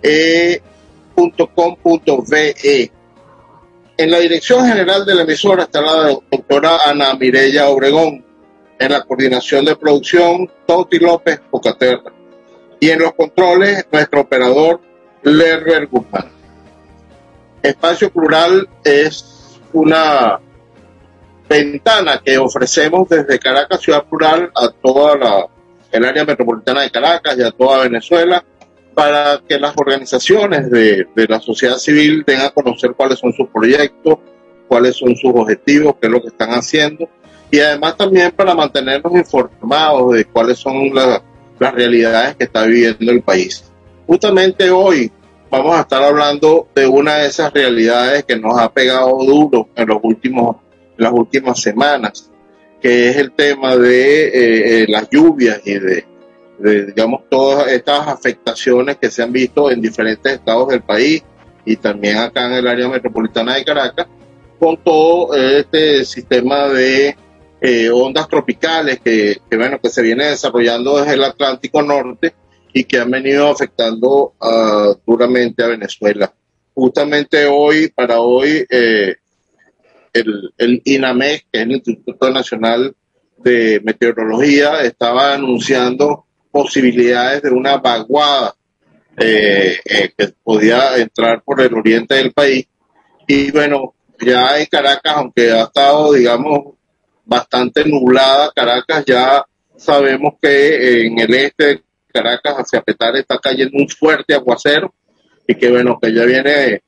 eh. 0.03 0.61
En 3.97 4.11
la 4.11 4.19
dirección 4.19 4.67
general 4.67 5.07
de 5.07 5.15
la 5.15 5.23
emisora 5.23 5.63
está 5.63 5.81
la 5.81 6.19
doctora 6.31 6.79
Ana 6.85 7.15
Mireya 7.15 7.69
Obregón. 7.69 8.25
En 8.79 8.93
la 8.93 9.03
coordinación 9.03 9.65
de 9.65 9.77
producción, 9.77 10.51
Toti 10.67 10.99
López 10.99 11.41
Pocaterra. 11.51 12.13
Y 12.81 12.91
en 12.91 13.01
los 13.01 13.15
controles, 13.15 13.87
nuestro 13.91 14.23
operador, 14.23 14.81
Lerber 15.23 15.87
Guzmán. 15.87 16.31
Espacio 17.63 18.11
Plural 18.11 18.69
es 18.85 19.59
una 19.73 20.39
ventana 21.49 22.21
que 22.25 22.37
ofrecemos 22.37 23.09
desde 23.09 23.39
Caracas, 23.39 23.81
Ciudad 23.81 24.05
Plural, 24.05 24.51
a 24.55 24.69
toda 24.71 25.17
la, 25.17 25.47
el 25.93 26.05
área 26.05 26.25
metropolitana 26.25 26.83
de 26.83 26.91
Caracas 26.91 27.39
y 27.39 27.43
a 27.43 27.51
toda 27.51 27.85
Venezuela 27.85 28.45
para 28.95 29.41
que 29.49 29.59
las 29.59 29.75
organizaciones 29.77 30.71
de, 30.71 31.07
de, 31.15 31.27
la 31.27 31.41
sociedad 31.41 31.77
civil 31.77 32.23
den 32.25 32.41
a 32.41 32.51
conocer 32.51 32.93
cuáles 32.95 33.19
son 33.19 33.33
sus 33.33 33.49
proyectos, 33.49 34.19
cuáles 34.69 34.97
son 34.97 35.17
sus 35.17 35.33
objetivos, 35.35 35.97
qué 36.01 36.07
es 36.07 36.13
lo 36.13 36.23
que 36.23 36.29
están 36.29 36.51
haciendo, 36.51 37.09
y 37.55 37.61
además 37.61 37.97
también 37.97 38.33
para 38.33 38.53
mantenernos 38.53 39.15
informados 39.15 40.13
de 40.13 40.25
cuáles 40.25 40.59
son 40.59 40.93
la, 40.93 41.23
las 41.57 41.73
realidades 41.73 42.35
que 42.35 42.45
está 42.45 42.65
viviendo 42.65 43.13
el 43.13 43.23
país. 43.23 43.71
Justamente 44.09 44.73
hoy 44.73 45.13
vamos 45.49 45.77
a 45.77 45.83
estar 45.83 46.03
hablando 46.03 46.67
de 46.75 46.85
una 46.89 47.19
de 47.19 47.29
esas 47.29 47.53
realidades 47.53 48.25
que 48.25 48.37
nos 48.37 48.59
ha 48.59 48.73
pegado 48.73 49.17
duro 49.25 49.69
en, 49.77 49.87
los 49.87 49.99
últimos, 50.03 50.57
las 50.97 51.13
últimas 51.13 51.61
semanas, 51.61 52.29
que 52.83 53.11
es 53.11 53.19
el 53.19 53.31
tema 53.31 53.77
de 53.77 54.25
eh, 54.25 54.83
eh, 54.83 54.87
las 54.89 55.09
lluvias 55.09 55.61
y 55.65 55.79
de, 55.79 56.05
de, 56.59 56.87
digamos, 56.87 57.21
todas 57.31 57.69
estas 57.69 58.09
afectaciones 58.09 58.97
que 58.97 59.13
se 59.13 59.23
han 59.23 59.31
visto 59.31 59.71
en 59.71 59.81
diferentes 59.81 60.33
estados 60.33 60.71
del 60.71 60.83
país 60.83 61.23
y 61.65 61.77
también 61.77 62.17
acá 62.17 62.47
en 62.47 62.55
el 62.55 62.67
área 62.67 62.89
metropolitana 62.89 63.55
de 63.55 63.65
Caracas, 63.65 64.09
con 64.59 64.77
todo 64.79 65.37
este 65.37 66.05
sistema 66.05 66.67
de 66.67 67.17
eh, 67.67 67.89
ondas 67.91 68.29
tropicales 68.29 69.01
que, 69.01 69.39
bueno, 69.57 69.81
que 69.81 69.89
se 69.89 70.03
viene 70.03 70.27
desarrollando 70.27 70.99
desde 70.99 71.15
el 71.15 71.25
Atlántico 71.25 71.81
Norte 71.81 72.35
y 72.75 72.85
que 72.85 72.99
han 72.99 73.11
venido 73.11 73.49
afectando 73.49 74.35
uh, 74.39 74.95
duramente 75.07 75.65
a 75.65 75.69
Venezuela. 75.69 76.31
Justamente 76.75 77.47
hoy, 77.47 77.89
para 77.89 78.21
hoy, 78.21 78.67
eh, 78.69 79.15
el, 80.13 80.53
el 80.59 80.83
INAMEC, 80.85 81.47
que 81.51 81.61
es 81.61 81.63
el 81.63 81.73
Instituto 81.73 82.31
Nacional 82.31 82.95
de 83.39 83.81
Meteorología, 83.83 84.83
estaba 84.83 85.33
anunciando 85.33 86.27
posibilidades 86.51 87.41
de 87.41 87.51
una 87.51 87.79
vaguada 87.79 88.55
eh, 89.17 89.79
que 90.19 90.35
podía 90.43 90.99
entrar 90.99 91.43
por 91.43 91.63
el 91.63 91.73
oriente 91.73 92.17
del 92.17 92.31
país. 92.33 92.67
Y 93.27 93.51
bueno, 93.53 93.95
ya 94.21 94.59
en 94.59 94.67
Caracas, 94.67 95.15
aunque 95.17 95.51
ha 95.51 95.63
estado, 95.63 96.13
digamos, 96.13 96.75
bastante 97.25 97.85
nublada 97.85 98.53
Caracas, 98.55 99.05
ya 99.07 99.45
sabemos 99.77 100.35
que 100.41 101.07
en 101.07 101.19
el 101.19 101.35
este 101.35 101.65
de 101.65 101.83
Caracas, 102.13 102.55
hacia 102.59 102.83
Petare, 102.83 103.21
está 103.21 103.39
cayendo 103.39 103.77
un 103.77 103.89
fuerte 103.89 104.35
aguacero 104.35 104.95
y 105.47 105.55
que 105.55 105.71
bueno, 105.71 105.99
que 106.01 106.15
ya 106.15 106.25
viene 106.25 106.83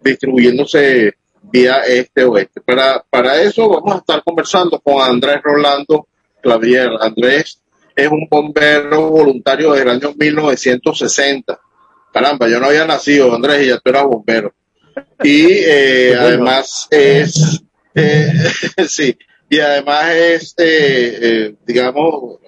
distribuyéndose 0.00 1.14
vía 1.42 1.78
este-oeste. 1.86 2.60
Para, 2.60 3.04
para 3.08 3.40
eso 3.40 3.68
vamos 3.68 3.94
a 3.94 3.98
estar 3.98 4.22
conversando 4.24 4.80
con 4.80 5.00
Andrés 5.00 5.40
Rolando 5.42 6.08
Clavier. 6.42 6.90
Andrés 7.00 7.60
es 7.94 8.08
un 8.08 8.26
bombero 8.28 9.10
voluntario 9.10 9.72
del 9.72 9.88
año 9.88 10.12
1960. 10.16 11.60
Caramba, 12.12 12.48
yo 12.48 12.58
no 12.58 12.66
había 12.66 12.84
nacido, 12.84 13.34
Andrés, 13.34 13.62
y 13.62 13.68
ya 13.68 13.78
tú 13.78 13.90
eras 13.90 14.04
bombero. 14.04 14.52
Y 15.22 15.46
eh, 15.48 16.16
además 16.18 16.88
es, 16.90 17.62
eh, 17.94 18.32
sí, 18.88 19.16
y 19.52 19.60
además 19.60 20.08
es, 20.12 20.54
eh, 20.56 21.18
eh 21.20 21.54
digamos, 21.66 22.38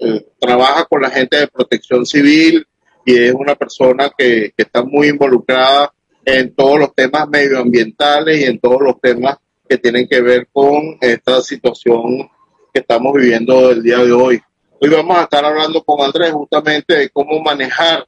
eh, 0.00 0.26
trabaja 0.40 0.86
con 0.86 1.02
la 1.02 1.10
gente 1.10 1.36
de 1.36 1.46
protección 1.46 2.06
civil 2.06 2.66
y 3.04 3.18
es 3.18 3.34
una 3.34 3.54
persona 3.54 4.10
que, 4.16 4.54
que 4.56 4.62
está 4.62 4.82
muy 4.82 5.08
involucrada 5.08 5.92
en 6.24 6.54
todos 6.54 6.78
los 6.78 6.94
temas 6.94 7.28
medioambientales 7.28 8.40
y 8.40 8.44
en 8.44 8.58
todos 8.58 8.80
los 8.80 8.98
temas 8.98 9.36
que 9.68 9.76
tienen 9.76 10.08
que 10.08 10.22
ver 10.22 10.48
con 10.50 10.96
esta 11.02 11.42
situación 11.42 12.30
que 12.72 12.80
estamos 12.80 13.12
viviendo 13.12 13.70
el 13.70 13.82
día 13.82 13.98
de 13.98 14.12
hoy. 14.12 14.40
Hoy 14.80 14.88
vamos 14.88 15.18
a 15.18 15.24
estar 15.24 15.44
hablando 15.44 15.84
con 15.84 16.00
Andrés 16.00 16.32
justamente 16.32 16.94
de 16.96 17.10
cómo 17.10 17.42
manejar, 17.42 18.06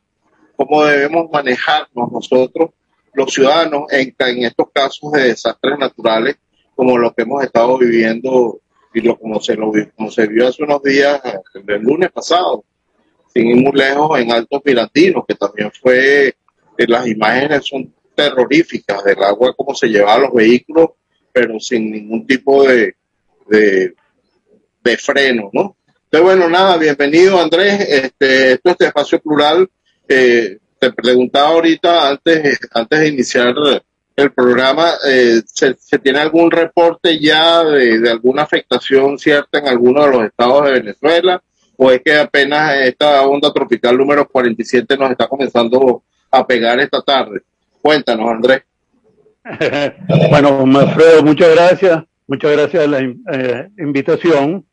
cómo 0.56 0.82
debemos 0.86 1.30
manejarnos 1.30 2.10
nosotros, 2.10 2.70
los 3.12 3.34
ciudadanos, 3.34 3.82
en, 3.90 4.14
en 4.18 4.44
estos 4.44 4.68
casos 4.72 5.12
de 5.12 5.24
desastres 5.24 5.78
naturales, 5.78 6.36
como 6.80 6.96
lo 6.96 7.12
que 7.12 7.24
hemos 7.24 7.44
estado 7.44 7.76
viviendo 7.76 8.58
y 8.94 9.02
lo 9.02 9.18
como 9.18 9.38
se, 9.38 9.54
lo, 9.54 9.70
como 9.94 10.10
se 10.10 10.26
vio 10.26 10.48
hace 10.48 10.62
unos 10.62 10.82
días, 10.82 11.20
el 11.54 11.82
lunes 11.82 12.10
pasado, 12.10 12.64
sin 13.34 13.48
ir 13.48 13.56
muy 13.56 13.72
lejos, 13.72 14.18
en 14.18 14.32
Altos 14.32 14.62
Pirantinos, 14.62 15.24
que 15.28 15.34
también 15.34 15.70
fue, 15.78 16.28
eh, 16.28 16.86
las 16.88 17.06
imágenes 17.06 17.66
son 17.66 17.92
terroríficas 18.14 19.04
del 19.04 19.22
agua, 19.22 19.52
como 19.54 19.74
se 19.74 19.88
llevaba 19.88 20.20
los 20.20 20.32
vehículos, 20.32 20.92
pero 21.30 21.60
sin 21.60 21.90
ningún 21.90 22.26
tipo 22.26 22.66
de, 22.66 22.94
de, 23.46 23.92
de 24.82 24.96
freno, 24.96 25.50
¿no? 25.52 25.76
Entonces, 26.04 26.22
bueno, 26.22 26.48
nada, 26.48 26.78
bienvenido 26.78 27.38
Andrés. 27.38 27.78
Este, 27.90 28.52
esto 28.52 28.70
es 28.70 28.80
espacio 28.80 29.20
plural. 29.20 29.68
Eh, 30.08 30.56
te 30.78 30.92
preguntaba 30.94 31.48
ahorita, 31.48 32.08
antes, 32.08 32.58
antes 32.72 33.00
de 33.00 33.08
iniciar 33.08 33.54
el 34.20 34.32
programa, 34.32 34.90
eh, 35.08 35.42
¿se, 35.46 35.74
¿se, 35.74 35.98
tiene 35.98 36.20
algún 36.20 36.50
reporte 36.50 37.18
ya 37.18 37.64
de, 37.64 38.08
alguna 38.10 38.42
afectación 38.42 39.18
cierta 39.18 39.58
en 39.58 39.68
alguno 39.68 40.04
de 40.04 40.10
los 40.10 40.24
estados 40.24 40.64
de 40.64 40.72
Venezuela? 40.72 41.42
¿O 41.76 41.90
es 41.90 42.02
que 42.02 42.18
apenas 42.18 42.76
esta 42.82 43.22
onda 43.22 43.52
tropical 43.52 43.96
número 43.96 44.28
47 44.28 44.96
nos 44.96 45.10
está 45.10 45.26
comenzando 45.26 46.02
a 46.30 46.46
pegar 46.46 46.78
esta 46.78 47.00
tarde? 47.02 47.40
Cuéntanos, 47.80 48.30
Andrés. 48.30 48.62
bueno, 50.30 50.64
Alfredo, 50.78 51.22
muchas 51.22 51.54
gracias. 51.54 52.04
Muchas 52.26 52.52
gracias 52.52 52.84
por 52.84 52.90
la 52.90 53.00
eh, 53.32 53.68
invitación 53.78 54.64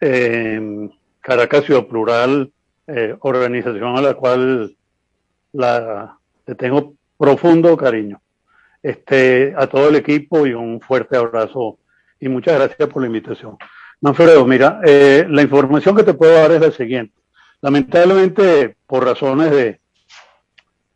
eh, 0.00 0.88
Caracas 1.20 1.64
Ciudad 1.64 1.86
Plural, 1.86 2.52
eh, 2.86 3.16
organización 3.20 3.96
a 3.96 4.00
la 4.00 4.14
cual 4.14 4.76
la, 5.52 6.18
le 6.46 6.54
tengo 6.54 6.94
profundo 7.18 7.76
cariño. 7.76 8.20
Este, 8.82 9.54
a 9.56 9.66
todo 9.66 9.88
el 9.88 9.96
equipo 9.96 10.46
y 10.46 10.52
un 10.52 10.80
fuerte 10.80 11.16
abrazo 11.16 11.78
y 12.20 12.28
muchas 12.28 12.56
gracias 12.58 12.88
por 12.88 13.02
la 13.02 13.08
invitación. 13.08 13.56
Manfredo, 14.00 14.46
mira, 14.46 14.80
eh, 14.84 15.26
la 15.28 15.42
información 15.42 15.96
que 15.96 16.02
te 16.02 16.14
puedo 16.14 16.34
dar 16.34 16.52
es 16.52 16.60
la 16.60 16.70
siguiente. 16.70 17.14
Lamentablemente, 17.60 18.76
por 18.86 19.04
razones 19.04 19.50
de, 19.50 19.80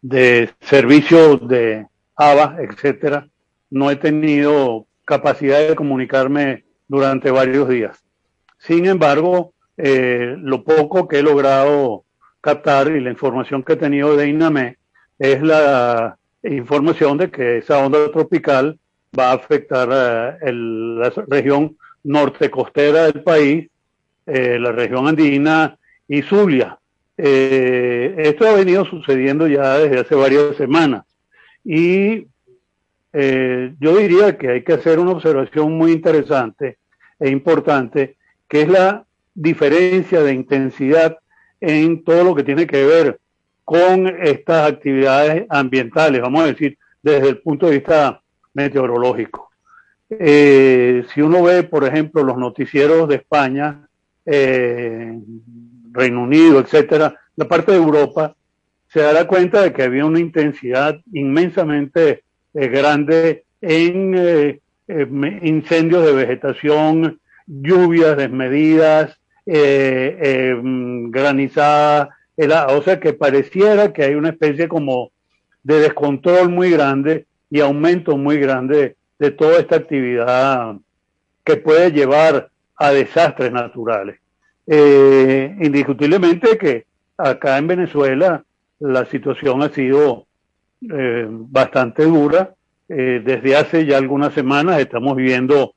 de 0.03 0.51
servicio 0.61 1.37
de 1.39 1.87
ABA, 2.15 2.57
etcétera, 2.61 3.29
no 3.71 3.91
he 3.91 3.97
tenido 3.97 4.87
capacidad 5.05 5.67
de 5.67 5.75
comunicarme 5.75 6.65
durante 6.87 7.31
varios 7.31 7.69
días. 7.69 8.05
Sin 8.59 8.87
embargo, 8.87 9.55
eh, 9.77 10.37
lo 10.39 10.63
poco 10.63 11.09
que 11.09 11.21
he 11.21 11.23
logrado 11.23 12.05
captar 12.41 12.89
y 12.89 13.01
la 13.01 13.11
información 13.11 13.63
que 13.63 13.73
he 13.73 13.77
tenido 13.77 14.17
de 14.17 14.29
INAME 14.29 14.79
es 15.19 15.43
la 15.43 16.19
información 16.43 17.19
de 17.19 17.31
que 17.31 17.59
esa 17.59 17.79
onda 17.85 18.11
tropical 18.11 18.79
va 19.19 19.31
a 19.31 19.35
afectar 19.35 19.89
uh, 19.89 20.53
la 20.53 21.11
región 21.29 21.77
norte 22.05 22.51
costera 22.51 23.05
del 23.05 23.23
país, 23.23 23.69
eh, 24.27 24.59
la 24.59 24.73
región 24.73 25.07
andina 25.07 25.77
y 26.09 26.23
Zulia. 26.23 26.79
Eh, 27.19 28.15
esto 28.17 28.49
ha 28.49 28.55
venido 28.55 28.87
sucediendo 28.87 29.47
ya 29.47 29.79
desde 29.79 30.01
hace 30.01 30.15
varias 30.15 30.57
semanas 30.57 31.05
y 31.63 32.27
yo 33.13 33.97
diría 33.97 34.39
que 34.39 34.49
hay 34.49 34.63
que 34.63 34.75
hacer 34.75 35.01
una 35.01 35.11
observación 35.11 35.77
muy 35.77 35.91
interesante 35.91 36.79
e 37.19 37.29
importante 37.29 38.17
que 38.49 38.63
es 38.63 38.69
la 38.69 39.05
diferencia 39.35 40.23
de 40.23 40.33
intensidad 40.33 41.19
en 41.61 42.05
todo 42.05 42.23
lo 42.23 42.35
que 42.35 42.45
tiene 42.45 42.67
que 42.67 42.85
ver 42.87 43.19
con 43.71 44.09
estas 44.21 44.69
actividades 44.69 45.47
ambientales, 45.49 46.21
vamos 46.21 46.43
a 46.43 46.47
decir, 46.47 46.77
desde 47.01 47.29
el 47.29 47.39
punto 47.39 47.67
de 47.67 47.75
vista 47.75 48.21
meteorológico. 48.53 49.49
Eh, 50.11 51.05
si 51.15 51.23
uno 51.23 51.45
ve, 51.45 51.63
por 51.63 51.85
ejemplo, 51.85 52.25
los 52.25 52.37
noticieros 52.37 53.09
de 53.09 53.15
España, 53.15 53.87
eh, 54.27 55.17
Reino 55.93 56.21
Unido, 56.21 56.59
etcétera, 56.59 57.15
la 57.37 57.47
parte 57.47 57.71
de 57.71 57.79
Europa, 57.79 58.35
se 58.89 59.03
dará 59.03 59.29
cuenta 59.29 59.63
de 59.63 59.73
que 59.73 59.85
había 59.85 60.05
una 60.05 60.19
intensidad 60.19 60.99
inmensamente 61.13 62.25
eh, 62.53 62.67
grande 62.67 63.45
en 63.61 64.61
incendios 65.45 66.05
de 66.05 66.13
vegetación, 66.13 67.21
lluvias 67.47 68.17
desmedidas, 68.17 69.17
mm, 69.47 71.11
granizadas, 71.11 72.09
o 72.49 72.83
sea 72.83 73.01
que 73.01 73.13
pareciera 73.13 73.93
que 73.93 74.05
hay 74.05 74.15
una 74.15 74.31
especie 74.31 74.69
como 74.69 75.11
de 75.63 75.81
descontrol 75.81 76.49
muy 76.49 76.71
grande 76.71 77.27
y 77.51 77.61
aumento 77.61 78.17
muy 78.17 78.39
grande 78.39 78.97
de 79.19 79.31
toda 79.31 79.59
esta 79.59 79.77
actividad 79.77 80.77
que 81.45 81.57
puede 81.57 81.93
llevar 81.93 82.49
a 82.77 82.91
desastres 82.93 83.53
naturales. 83.53 84.19
Eh, 84.67 85.55
indiscutiblemente 85.61 86.57
que 86.57 86.87
acá 87.19 87.59
en 87.59 87.67
Venezuela 87.67 88.45
la 88.79 89.05
situación 89.05 89.63
ha 89.63 89.69
sido 89.69 90.27
eh, 90.91 91.27
bastante 91.29 92.05
dura. 92.05 92.55
Eh, 92.89 93.21
desde 93.25 93.57
hace 93.57 93.85
ya 93.85 93.99
algunas 93.99 94.33
semanas 94.33 94.81
estamos 94.81 95.17
viendo 95.17 95.75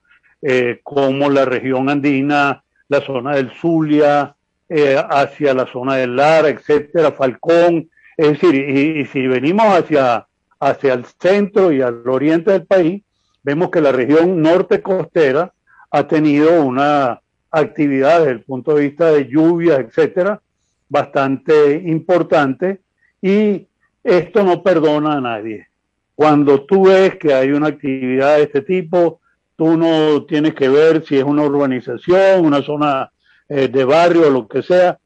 cómo 0.83 1.29
la 1.29 1.45
región 1.45 1.89
andina, 1.89 2.65
la 2.89 2.99
zona 2.99 3.37
del 3.37 3.49
Zulia, 3.51 4.35
eh, 4.75 4.97
hacia 4.97 5.53
la 5.53 5.67
zona 5.67 5.97
del 5.97 6.15
Lara, 6.15 6.49
etcétera, 6.49 7.11
Falcón, 7.11 7.89
es 8.17 8.29
decir, 8.29 8.55
y, 8.55 9.01
y 9.01 9.05
si 9.05 9.27
venimos 9.27 9.67
hacia, 9.67 10.25
hacia 10.59 10.93
el 10.93 11.05
centro 11.05 11.71
y 11.71 11.81
al 11.81 12.07
oriente 12.07 12.51
del 12.51 12.65
país, 12.65 13.03
vemos 13.43 13.69
que 13.69 13.81
la 13.81 13.91
región 13.91 14.41
norte 14.41 14.81
costera 14.81 15.53
ha 15.91 16.07
tenido 16.07 16.63
una 16.63 17.21
actividad 17.51 18.21
desde 18.21 18.31
el 18.31 18.41
punto 18.41 18.73
de 18.73 18.81
vista 18.87 19.11
de 19.11 19.27
lluvias, 19.27 19.79
etcétera, 19.79 20.41
bastante 20.89 21.75
importante 21.85 22.81
y 23.21 23.67
esto 24.03 24.43
no 24.43 24.63
perdona 24.63 25.17
a 25.17 25.21
nadie. 25.21 25.67
Cuando 26.15 26.65
tú 26.65 26.87
ves 26.87 27.15
que 27.17 27.31
hay 27.31 27.51
una 27.51 27.67
actividad 27.67 28.37
de 28.37 28.43
este 28.43 28.61
tipo, 28.61 29.19
tú 29.55 29.77
no 29.77 30.25
tienes 30.25 30.55
que 30.55 30.67
ver 30.67 31.05
si 31.05 31.17
es 31.17 31.23
una 31.23 31.43
urbanización, 31.43 32.43
una 32.43 32.63
zona 32.63 33.11
eh, 33.55 33.67
de 33.67 33.85
barrio, 33.85 34.31
lo 34.31 34.47
que 34.47 34.63
sea. 34.63 34.97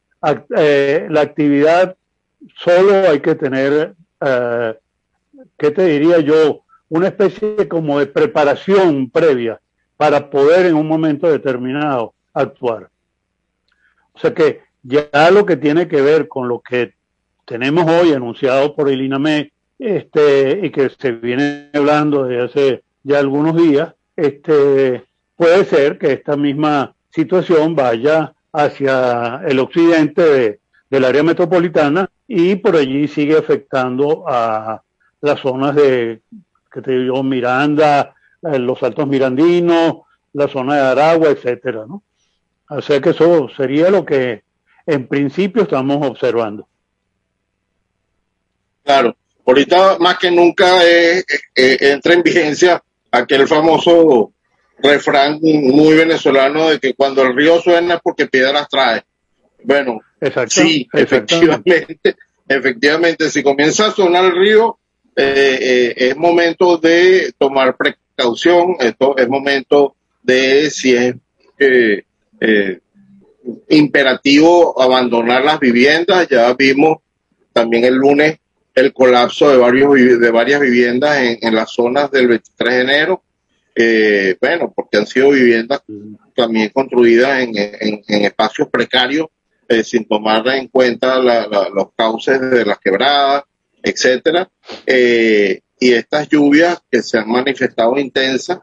Eh, 0.55 1.05
la 1.09 1.19
actividad 1.19 1.97
solo 2.55 2.93
hay 3.09 3.19
que 3.19 3.35
tener, 3.35 3.93
eh, 4.21 4.73
¿qué 5.57 5.71
te 5.71 5.83
diría 5.83 6.19
yo? 6.19 6.61
Una 6.87 7.07
especie 7.09 7.67
como 7.67 7.99
de 7.99 8.05
preparación 8.05 9.09
previa 9.09 9.59
para 9.97 10.29
poder 10.29 10.65
en 10.65 10.75
un 10.75 10.87
momento 10.87 11.29
determinado 11.29 12.13
actuar. 12.33 12.89
O 14.13 14.19
sea 14.19 14.33
que 14.33 14.61
ya 14.81 15.29
lo 15.29 15.45
que 15.45 15.57
tiene 15.57 15.89
que 15.89 16.01
ver 16.01 16.29
con 16.29 16.47
lo 16.47 16.61
que 16.61 16.93
tenemos 17.43 17.85
hoy 17.85 18.13
anunciado 18.13 18.73
por 18.73 18.89
el 18.89 19.01
INAME 19.01 19.51
este, 19.77 20.61
y 20.63 20.69
que 20.69 20.89
se 20.89 21.11
viene 21.11 21.69
hablando 21.73 22.23
desde 22.23 22.43
hace 22.43 22.83
ya 23.03 23.19
algunos 23.19 23.57
días, 23.57 23.93
este, 24.15 25.03
puede 25.35 25.65
ser 25.65 25.97
que 25.97 26.13
esta 26.13 26.37
misma 26.37 26.95
situación 27.09 27.75
vaya 27.75 28.33
hacia 28.57 29.41
el 29.47 29.59
occidente 29.59 30.21
de- 30.21 30.59
del 30.89 31.05
área 31.05 31.21
metropolitana 31.23 32.09
y 32.27 32.55
por 32.55 32.75
allí 32.75 33.07
sigue 33.07 33.37
afectando 33.37 34.25
a 34.27 34.81
las 35.21 35.39
zonas 35.39 35.75
de, 35.75 36.21
que 36.71 36.81
te 36.81 36.91
digo, 36.99 37.21
Miranda, 37.23 38.15
eh, 38.41 38.57
los 38.59 38.81
Altos 38.83 39.07
Mirandinos, 39.07 39.97
la 40.33 40.47
zona 40.47 40.75
de 40.75 40.81
Aragua, 40.81 41.29
etcétera, 41.29 41.85
¿no? 41.87 42.03
O 42.69 42.81
sea 42.81 42.99
que 43.01 43.11
eso 43.11 43.47
sería 43.55 43.89
lo 43.89 44.05
que 44.05 44.43
en 44.85 45.07
principio 45.07 45.63
estamos 45.63 46.05
observando. 46.05 46.67
Claro, 48.83 49.15
ahorita 49.45 49.97
más 49.99 50.17
que 50.17 50.31
nunca 50.31 50.83
eh, 50.85 51.23
eh, 51.55 51.77
entra 51.81 52.13
en 52.13 52.23
vigencia 52.23 52.81
aquel 53.11 53.47
famoso 53.47 54.31
refrán 54.79 55.39
muy 55.41 55.95
venezolano 55.95 56.69
de 56.69 56.79
que 56.79 56.93
cuando 56.93 57.23
el 57.23 57.35
río 57.35 57.59
suena 57.59 57.95
es 57.95 58.01
porque 58.03 58.27
piedras 58.27 58.67
trae. 58.69 59.03
Bueno, 59.63 59.99
Exacto, 60.21 60.61
sí, 60.61 60.87
efectivamente, 60.93 61.99
efectivamente, 62.47 63.29
si 63.29 63.43
comienza 63.43 63.87
a 63.87 63.91
sonar 63.91 64.25
el 64.25 64.37
río, 64.37 64.79
eh, 65.15 65.57
eh, 65.59 65.93
es 65.97 66.17
momento 66.17 66.77
de 66.77 67.33
tomar 67.37 67.75
precaución, 67.75 68.75
esto 68.79 69.17
es 69.17 69.27
momento 69.27 69.95
de 70.21 70.69
si 70.69 70.95
es 70.95 71.15
eh, 71.59 72.03
imperativo 73.69 74.79
abandonar 74.81 75.43
las 75.43 75.59
viviendas, 75.59 76.27
ya 76.29 76.53
vimos 76.53 76.99
también 77.53 77.85
el 77.85 77.95
lunes 77.95 78.39
el 78.77 78.93
colapso 78.93 79.49
de 79.49 79.57
varios 79.57 80.19
de 80.19 80.29
varias 80.29 80.61
viviendas 80.61 81.17
en, 81.17 81.39
en 81.41 81.55
las 81.55 81.71
zonas 81.71 82.11
del 82.11 82.27
23 82.27 82.75
de 82.75 82.81
enero. 82.81 83.23
Eh, 83.79 84.35
bueno, 84.41 84.73
porque 84.75 84.97
han 84.97 85.05
sido 85.05 85.29
viviendas 85.29 85.83
también 86.35 86.69
construidas 86.69 87.43
en, 87.43 87.51
en- 87.55 88.25
espacios 88.25 88.69
precarios, 88.69 89.27
eh, 89.69 89.83
sin 89.83 90.05
tomar 90.07 90.47
en 90.47 90.67
cuenta 90.67 91.19
la- 91.19 91.45
la- 91.47 91.69
los 91.69 91.89
cauces 91.95 92.41
de 92.41 92.65
las 92.65 92.79
quebradas, 92.79 93.43
etcétera. 93.83 94.49
Eh, 94.85 95.59
y 95.79 95.93
estas 95.93 96.27
lluvias 96.27 96.79
que 96.89 97.03
se 97.03 97.19
han 97.19 97.29
manifestado 97.29 97.99
intensas, 97.99 98.59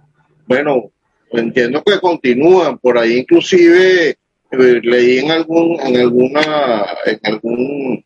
bueno, 0.46 0.90
entiendo 1.30 1.84
que 1.84 2.00
continúan 2.00 2.78
por 2.78 2.98
ahí, 2.98 3.18
inclusive 3.18 4.08
eh, 4.10 4.80
leí 4.82 5.18
en 5.18 5.30
algún, 5.30 5.78
en 5.80 5.96
alguna, 5.96 6.86
en 7.06 7.20
algún 7.22 8.04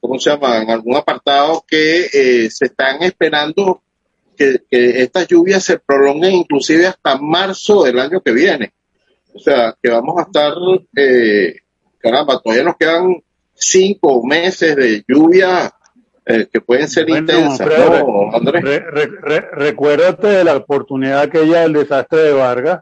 ¿cómo 0.00 0.18
se 0.18 0.30
llama? 0.30 0.62
En 0.62 0.70
algún 0.70 0.96
apartado 0.96 1.64
que 1.66 2.48
se 2.50 2.64
están 2.66 3.02
esperando 3.02 3.82
que, 4.40 4.62
que 4.70 5.02
estas 5.02 5.28
lluvias 5.28 5.62
se 5.62 5.78
prolonguen 5.78 6.32
inclusive 6.32 6.86
hasta 6.86 7.18
marzo 7.18 7.84
del 7.84 7.98
año 7.98 8.22
que 8.22 8.32
viene. 8.32 8.72
O 9.34 9.38
sea, 9.38 9.76
que 9.82 9.90
vamos 9.90 10.16
a 10.18 10.22
estar, 10.22 10.54
eh, 10.96 11.56
caramba, 11.98 12.40
todavía 12.40 12.64
nos 12.64 12.76
quedan 12.76 13.22
cinco 13.52 14.24
meses 14.24 14.74
de 14.76 15.04
lluvia 15.06 15.70
eh, 16.24 16.48
que 16.50 16.60
pueden 16.62 16.88
ser 16.88 17.06
Bueno, 17.06 17.20
intensas, 17.32 17.60
Alfredo, 17.60 18.06
¿no, 18.06 18.34
Andrés? 18.36 18.62
re- 18.64 18.80
re- 18.90 19.10
re- 19.20 19.48
recuérdate 19.52 20.26
de 20.28 20.44
la 20.44 20.56
oportunidad 20.56 21.20
aquella 21.20 21.60
del 21.60 21.74
desastre 21.74 22.20
de 22.22 22.32
Vargas, 22.32 22.80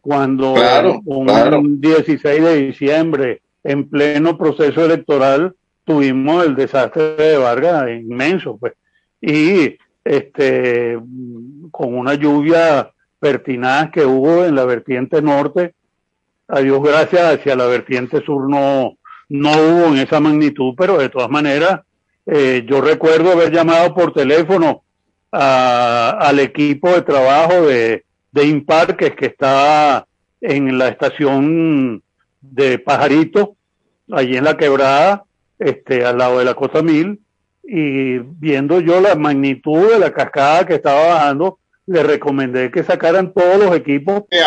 cuando 0.00 0.54
Claro, 0.54 1.00
un 1.04 1.26
claro. 1.26 1.60
16 1.64 2.42
de 2.42 2.56
diciembre, 2.66 3.42
en 3.62 3.88
pleno 3.88 4.36
proceso 4.36 4.84
electoral, 4.84 5.54
tuvimos 5.84 6.44
el 6.44 6.54
desastre 6.56 7.14
de 7.16 7.36
Vargas 7.38 7.88
inmenso, 7.90 8.56
pues. 8.58 8.72
Y 9.20 9.76
este 10.08 10.98
con 11.70 11.94
una 11.94 12.14
lluvia 12.14 12.90
pertinaz 13.20 13.90
que 13.90 14.04
hubo 14.06 14.44
en 14.44 14.54
la 14.54 14.64
vertiente 14.64 15.20
norte, 15.20 15.74
a 16.48 16.60
Dios 16.60 16.82
gracias, 16.82 17.34
hacia 17.38 17.56
la 17.56 17.66
vertiente 17.66 18.22
sur 18.24 18.48
no, 18.48 18.94
no 19.28 19.50
hubo 19.52 19.86
en 19.86 19.98
esa 19.98 20.18
magnitud, 20.20 20.74
pero 20.76 20.96
de 20.98 21.08
todas 21.10 21.28
maneras, 21.28 21.80
eh, 22.26 22.64
yo 22.66 22.80
recuerdo 22.80 23.32
haber 23.32 23.52
llamado 23.52 23.94
por 23.94 24.12
teléfono 24.14 24.82
a- 25.30 26.16
al 26.20 26.38
equipo 26.40 26.90
de 26.90 27.02
trabajo 27.02 27.66
de, 27.66 28.04
de 28.32 28.44
Imparques 28.46 29.14
que 29.14 29.26
está 29.26 30.06
en 30.40 30.78
la 30.78 30.88
estación 30.88 32.02
de 32.40 32.78
Pajarito, 32.78 33.56
allí 34.10 34.36
en 34.36 34.44
la 34.44 34.56
quebrada, 34.56 35.24
este, 35.58 36.04
al 36.06 36.16
lado 36.18 36.38
de 36.38 36.44
la 36.46 36.54
Cosa 36.54 36.82
Mil, 36.82 37.20
y 37.70 38.18
viendo 38.18 38.80
yo 38.80 38.98
la 38.98 39.14
magnitud 39.14 39.92
de 39.92 39.98
la 39.98 40.10
cascada 40.10 40.66
que 40.66 40.76
estaba 40.76 41.08
bajando, 41.08 41.58
le 41.86 42.02
recomendé 42.02 42.70
que 42.70 42.82
sacaran 42.82 43.34
todos 43.34 43.58
los 43.62 43.76
equipos 43.76 44.22